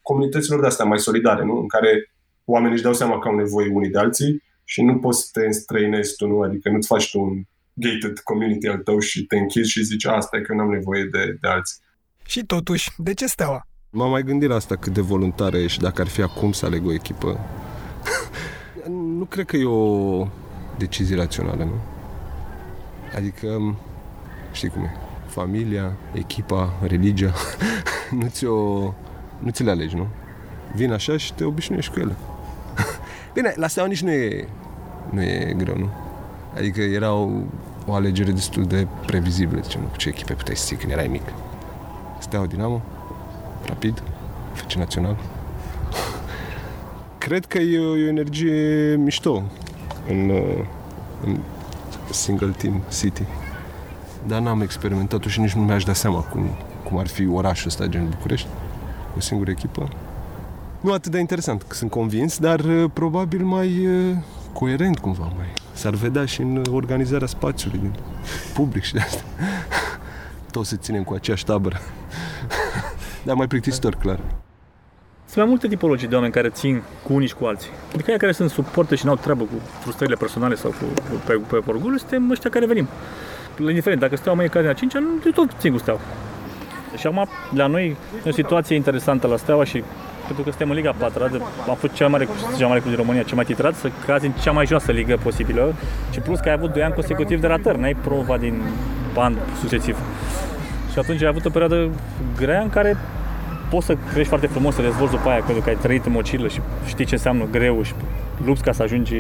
comunităților 0.02 0.60
de 0.60 0.66
astea 0.66 0.86
mai 0.86 1.00
solidare, 1.00 1.46
nu? 1.46 1.58
În 1.60 1.68
care 1.68 2.12
oamenii 2.46 2.74
își 2.74 2.84
dau 2.84 2.94
seama 2.94 3.20
că 3.20 3.28
au 3.28 3.36
nevoie 3.36 3.70
unii 3.74 3.90
de 3.90 3.98
alții 3.98 4.44
și 4.64 4.82
nu 4.82 5.00
poți 5.00 5.20
să 5.20 5.30
te 5.32 5.46
înstrăinezi 5.46 6.16
tu, 6.16 6.28
nu? 6.28 6.42
Adică 6.42 6.70
nu-ți 6.70 6.88
faci 6.88 7.12
tu 7.12 7.20
un 7.20 7.42
gated 7.74 8.20
community 8.20 8.68
al 8.68 8.78
tău 8.78 9.00
și 9.00 9.26
te 9.26 9.38
închizi 9.38 9.70
și 9.70 9.84
zici 9.84 10.06
asta 10.06 10.38
e 10.38 10.42
că 10.42 10.54
nu 10.54 10.62
am 10.62 10.70
nevoie 10.70 11.04
de, 11.04 11.38
de 11.42 11.48
alții. 11.48 11.78
Și 12.26 12.46
totuși, 12.46 12.90
de 12.98 13.14
ce 13.14 13.26
steaua? 13.26 13.68
M-am 13.90 14.10
mai 14.10 14.24
gândit 14.24 14.50
la 14.50 14.56
asta 14.56 14.76
cât 14.76 14.94
de 14.94 15.02
voluntară 15.02 15.58
e 15.58 15.68
și 15.68 15.80
dacă 15.80 16.02
ar 16.02 16.08
fi 16.08 16.22
acum 16.22 16.52
să 16.52 16.66
aleg 16.66 16.86
o 16.86 16.94
echipă. 16.94 17.40
nu 19.20 19.26
cred 19.26 19.46
că 19.46 19.58
e 19.58 19.66
o 19.66 20.28
decizie 20.78 21.16
rațională, 21.16 21.64
nu? 21.64 21.80
Adică, 23.16 23.76
știi 24.52 24.70
cum 24.70 24.84
e, 24.84 24.96
familia, 25.28 25.94
echipa, 26.14 26.74
religia, 26.82 27.34
nu 28.20 28.28
ți-o, 28.28 28.82
nu 29.40 29.50
ți 29.52 29.64
le 29.64 29.72
alegi, 29.72 29.96
nu? 29.96 30.08
Vin 30.76 30.92
așa 30.92 31.18
și 31.18 31.34
te 31.34 31.44
obișnuiești 31.44 31.92
cu 31.92 32.00
ele. 32.00 32.16
Bine, 33.34 33.54
la 33.56 33.68
Steaua 33.68 33.90
nici 33.90 34.02
nu 34.02 34.12
e, 34.12 34.48
nu 35.10 35.22
e 35.22 35.54
greu, 35.58 35.78
nu? 35.78 35.90
Adică 36.56 36.82
era 36.82 37.14
o, 37.14 37.30
o 37.86 37.94
alegere 37.94 38.32
destul 38.32 38.64
de 38.66 38.88
previzibilă, 39.06 39.62
zicem, 39.62 39.82
cu 39.82 39.98
ce 39.98 40.10
echipe 40.10 40.34
puteai 40.34 40.56
să 40.56 40.66
ții 40.66 40.76
când 40.76 40.92
erai 40.92 41.08
mic. 41.08 41.24
Steaua 42.20 42.46
Dinamo, 42.46 42.82
Rapid, 43.66 44.04
FC 44.54 44.74
Național. 44.74 45.18
Cred 47.18 47.46
că 47.46 47.58
e 47.58 47.80
o, 47.80 47.98
e 47.98 48.04
o 48.04 48.08
energie 48.08 48.96
mișto 48.96 49.44
în, 50.08 50.30
în 51.26 51.38
single 52.10 52.54
team 52.58 52.82
City. 53.00 53.24
Dar 54.28 54.42
n-am 54.42 54.62
experimentat-o 54.62 55.30
și 55.30 55.40
nici 55.40 55.54
nu 55.54 55.62
mi-aș 55.62 55.84
da 55.84 55.94
seama 55.94 56.20
cum, 56.20 56.50
cum 56.84 56.98
ar 56.98 57.08
fi 57.08 57.28
orașul 57.28 57.68
ăsta 57.68 57.86
gen 57.86 58.10
București. 58.10 58.48
O 59.18 59.20
singură 59.20 59.52
echipă 59.52 59.90
nu 60.84 60.92
atât 60.92 61.12
de 61.12 61.20
interesant, 61.20 61.62
că 61.62 61.76
sunt 61.76 61.90
convins, 61.90 62.38
dar 62.38 62.60
uh, 62.60 62.90
probabil 62.94 63.44
mai, 63.44 63.88
uh, 63.88 64.16
coerent 64.54 65.00
cumva 65.00 65.32
mai. 65.36 65.54
S-ar 65.74 65.94
vedea 65.94 66.26
și 66.26 66.42
în 66.42 66.64
organizarea 66.72 67.28
spațiului 67.28 67.80
din 67.80 67.94
public 68.54 68.84
și 68.84 68.94
de 68.94 69.00
asta. 69.00 69.24
Toți 70.52 70.70
se 70.70 70.76
ținem 70.76 71.04
cu 71.04 71.14
aceeași 71.14 71.46
tabără. 71.46 71.80
Dar 73.26 73.36
mai 73.36 73.48
plictisitor, 73.48 73.96
clar. 73.96 74.20
Sunt 75.34 75.46
mai 75.46 75.54
multe 75.54 75.68
tipologii 75.76 76.08
de 76.08 76.16
oameni 76.16 76.34
care 76.34 76.50
țin 76.50 76.82
cu 77.04 77.14
unii 77.14 77.28
și 77.28 77.34
cu 77.34 77.46
alții. 77.46 77.70
Adică 77.94 78.10
aia 78.10 78.18
care 78.18 78.32
sunt 78.32 78.50
suporte 78.50 78.96
și 78.96 79.06
n-au 79.06 79.16
treabă 79.16 79.44
cu 79.44 79.62
frustrările 79.80 80.16
personale 80.16 80.56
sau 80.56 80.70
cu, 80.70 80.86
cu 81.10 81.22
pe, 81.26 81.42
pe 81.50 81.70
orgoliu, 81.70 81.98
suntem 81.98 82.30
ăștia 82.30 82.50
care 82.50 82.66
venim. 82.66 82.88
La 83.58 83.70
indiferent, 83.70 84.02
dacă 84.02 84.16
steaua 84.16 84.36
mai 84.36 84.46
e 84.46 84.48
care 84.48 84.68
a 84.68 84.74
5 84.74 84.94
nu 84.94 85.22
eu 85.26 85.32
tot 85.32 85.50
țin 85.60 85.72
cu 85.72 85.78
steaua. 85.78 86.00
Și 86.98 87.08
acum, 87.08 87.28
la 87.56 87.68
noi, 87.68 87.96
e 88.26 88.30
o 88.30 88.32
situație 88.32 88.76
interesantă 88.76 89.28
la 89.28 89.38
steaua 89.38 89.64
și 89.64 89.84
pentru 90.26 90.44
că 90.44 90.50
suntem 90.50 90.70
în 90.70 90.76
Liga 90.76 90.92
4, 90.98 91.28
de, 91.32 91.42
am 91.70 91.76
fost 91.76 91.94
cea 91.94 92.08
mare, 92.08 92.28
cea 92.58 92.68
mare 92.68 92.80
club 92.80 92.94
din 92.94 93.02
România, 93.04 93.24
cea 93.24 93.36
mai 93.36 93.46
titrat, 93.46 93.76
să 93.76 93.90
cazi 94.06 94.26
în 94.26 94.32
cea 94.32 94.52
mai 94.52 94.66
joasă 94.66 94.92
ligă 94.92 95.18
posibilă 95.24 95.74
și 96.12 96.20
plus 96.20 96.40
că 96.40 96.50
ai 96.50 96.56
avut 96.56 96.74
2 96.74 96.84
ani 96.84 96.94
consecutiv 96.94 97.42
de 97.42 97.48
ratări, 97.48 97.80
n-ai 97.80 97.96
prova 97.96 98.38
din 98.38 98.62
an 99.16 99.36
succesiv. 99.60 99.98
Și 100.92 101.00
atunci 101.00 101.22
ai 101.22 101.28
avut 101.28 101.46
o 101.46 101.50
perioadă 101.50 101.90
grea 102.38 102.62
în 102.62 102.70
care 102.70 102.98
poți 103.74 103.86
să 103.86 103.98
crești 104.12 104.28
foarte 104.28 104.48
frumos, 104.48 104.76
să 104.76 104.82
dezvolți 104.82 105.14
după 105.14 105.30
aia, 105.30 105.42
pentru 105.50 105.64
că 105.64 105.70
ai 105.70 105.78
trăit 105.82 106.06
în 106.06 106.12
mocilă 106.12 106.48
și 106.48 106.60
știi 106.86 107.06
ce 107.06 107.16
înseamnă 107.16 107.44
greu 107.52 107.84
și 107.84 107.94
lupți 108.46 108.64
ca 108.64 108.72
să 108.72 108.84
ajungi 108.84 109.16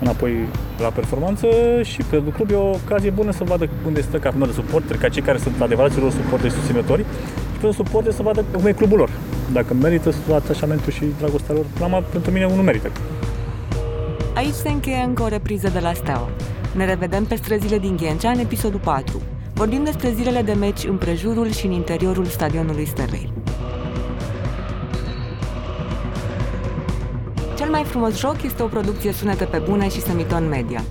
înapoi 0.00 0.32
la 0.78 0.88
performanță 0.88 1.46
și 1.82 2.02
pentru 2.02 2.30
club 2.30 2.50
e 2.50 2.54
o 2.54 2.70
ocazie 2.70 3.10
bună 3.10 3.32
să 3.32 3.44
vadă 3.44 3.68
unde 3.86 4.00
stă 4.00 4.18
ca 4.18 4.30
de 4.30 4.52
suporteri, 4.52 4.98
ca 4.98 5.08
cei 5.08 5.22
care 5.22 5.38
sunt 5.38 5.60
adevărații 5.60 6.00
lor 6.00 6.10
suporteri 6.10 6.52
susținători 6.52 7.04
și 7.52 7.58
pentru 7.60 7.82
suporteri 7.82 8.14
să 8.14 8.22
vadă 8.22 8.44
cum 8.52 8.66
e 8.66 8.72
clubul 8.72 8.98
lor. 8.98 9.10
Dacă 9.52 9.74
merită 9.74 10.14
atașamentul 10.34 10.92
și 10.92 11.04
dragostea 11.18 11.54
lor, 11.54 11.64
la 11.80 12.02
pentru 12.12 12.30
mine 12.30 12.46
nu 12.56 12.62
merită. 12.62 12.90
Aici 14.34 14.54
se 14.62 14.68
încheie 14.68 15.02
încă 15.06 15.22
o 15.22 15.28
repriză 15.28 15.68
de 15.68 15.78
la 15.78 15.92
Steaua. 15.92 16.28
Ne 16.76 16.84
revedem 16.84 17.24
pe 17.24 17.34
străzile 17.34 17.78
din 17.78 17.96
Ghencea 17.96 18.30
în 18.30 18.38
episodul 18.38 18.80
4. 18.84 19.20
Vorbim 19.54 19.84
despre 19.84 20.10
zilele 20.10 20.42
de 20.42 20.52
meci 20.52 20.84
în 20.84 20.96
prejurul 20.96 21.50
și 21.50 21.66
în 21.66 21.72
interiorul 21.72 22.24
stadionului 22.24 22.86
Stelei. 22.86 23.32
Cel 27.60 27.70
mai 27.70 27.84
frumos 27.84 28.18
joc 28.18 28.42
este 28.42 28.62
o 28.62 28.66
producție 28.66 29.12
sunete 29.12 29.44
pe 29.44 29.62
bune 29.68 29.88
și 29.88 30.00
semiton 30.00 30.48
media. 30.48 30.82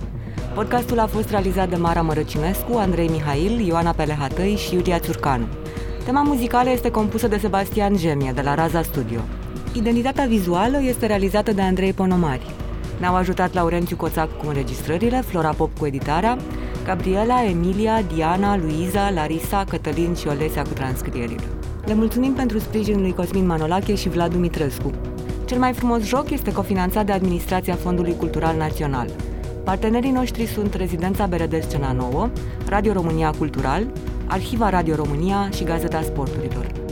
Podcastul 0.54 0.98
a 0.98 1.06
fost 1.06 1.30
realizat 1.30 1.68
de 1.68 1.76
Mara 1.76 2.02
Mărăcinescu, 2.02 2.76
Andrei 2.76 3.08
Mihail, 3.08 3.60
Ioana 3.60 3.90
Pelehatăi 3.90 4.56
și 4.56 4.74
Iulia 4.74 4.98
Țurcanu. 4.98 5.44
Tema 6.04 6.22
muzicală 6.22 6.70
este 6.70 6.90
compusă 6.90 7.28
de 7.28 7.38
Sebastian 7.38 7.96
Gemie, 7.96 8.32
de 8.34 8.40
la 8.40 8.54
Raza 8.54 8.82
Studio. 8.82 9.20
Identitatea 9.72 10.24
vizuală 10.26 10.82
este 10.82 11.06
realizată 11.06 11.52
de 11.52 11.62
Andrei 11.62 11.92
Ponomari. 11.92 12.50
Ne-au 13.00 13.14
ajutat 13.14 13.54
Laurențiu 13.54 13.96
Coțac 13.96 14.36
cu 14.36 14.44
înregistrările, 14.46 15.20
Flora 15.26 15.52
Pop 15.52 15.78
cu 15.78 15.86
editarea, 15.86 16.38
Gabriela, 16.84 17.44
Emilia, 17.44 18.02
Diana, 18.14 18.56
Luiza, 18.56 19.10
Larisa, 19.10 19.64
Cătălin 19.68 20.14
și 20.14 20.26
Olesia 20.26 20.62
cu 20.62 20.72
transcrierile. 20.72 21.44
Le 21.84 21.94
mulțumim 21.94 22.32
pentru 22.32 22.58
sprijinul 22.58 23.00
lui 23.00 23.14
Cosmin 23.14 23.46
Manolache 23.46 23.94
și 23.94 24.08
Vlad 24.08 24.32
Dumitrescu. 24.32 24.90
Cel 25.50 25.58
mai 25.58 25.72
frumos 25.72 26.02
joc 26.06 26.30
este 26.30 26.52
cofinanțat 26.52 27.06
de 27.06 27.12
Administrația 27.12 27.74
Fondului 27.74 28.16
Cultural 28.16 28.56
Național. 28.56 29.10
Partenerii 29.64 30.10
noștri 30.10 30.46
sunt 30.46 30.74
Rezidența 30.74 31.26
Beredes 31.26 31.64
Scena 31.64 31.92
Nouă, 31.92 32.30
Radio 32.66 32.92
România 32.92 33.30
Cultural, 33.30 33.86
Arhiva 34.26 34.68
Radio 34.68 34.94
România 34.94 35.50
și 35.54 35.64
Gazeta 35.64 36.02
Sporturilor. 36.02 36.89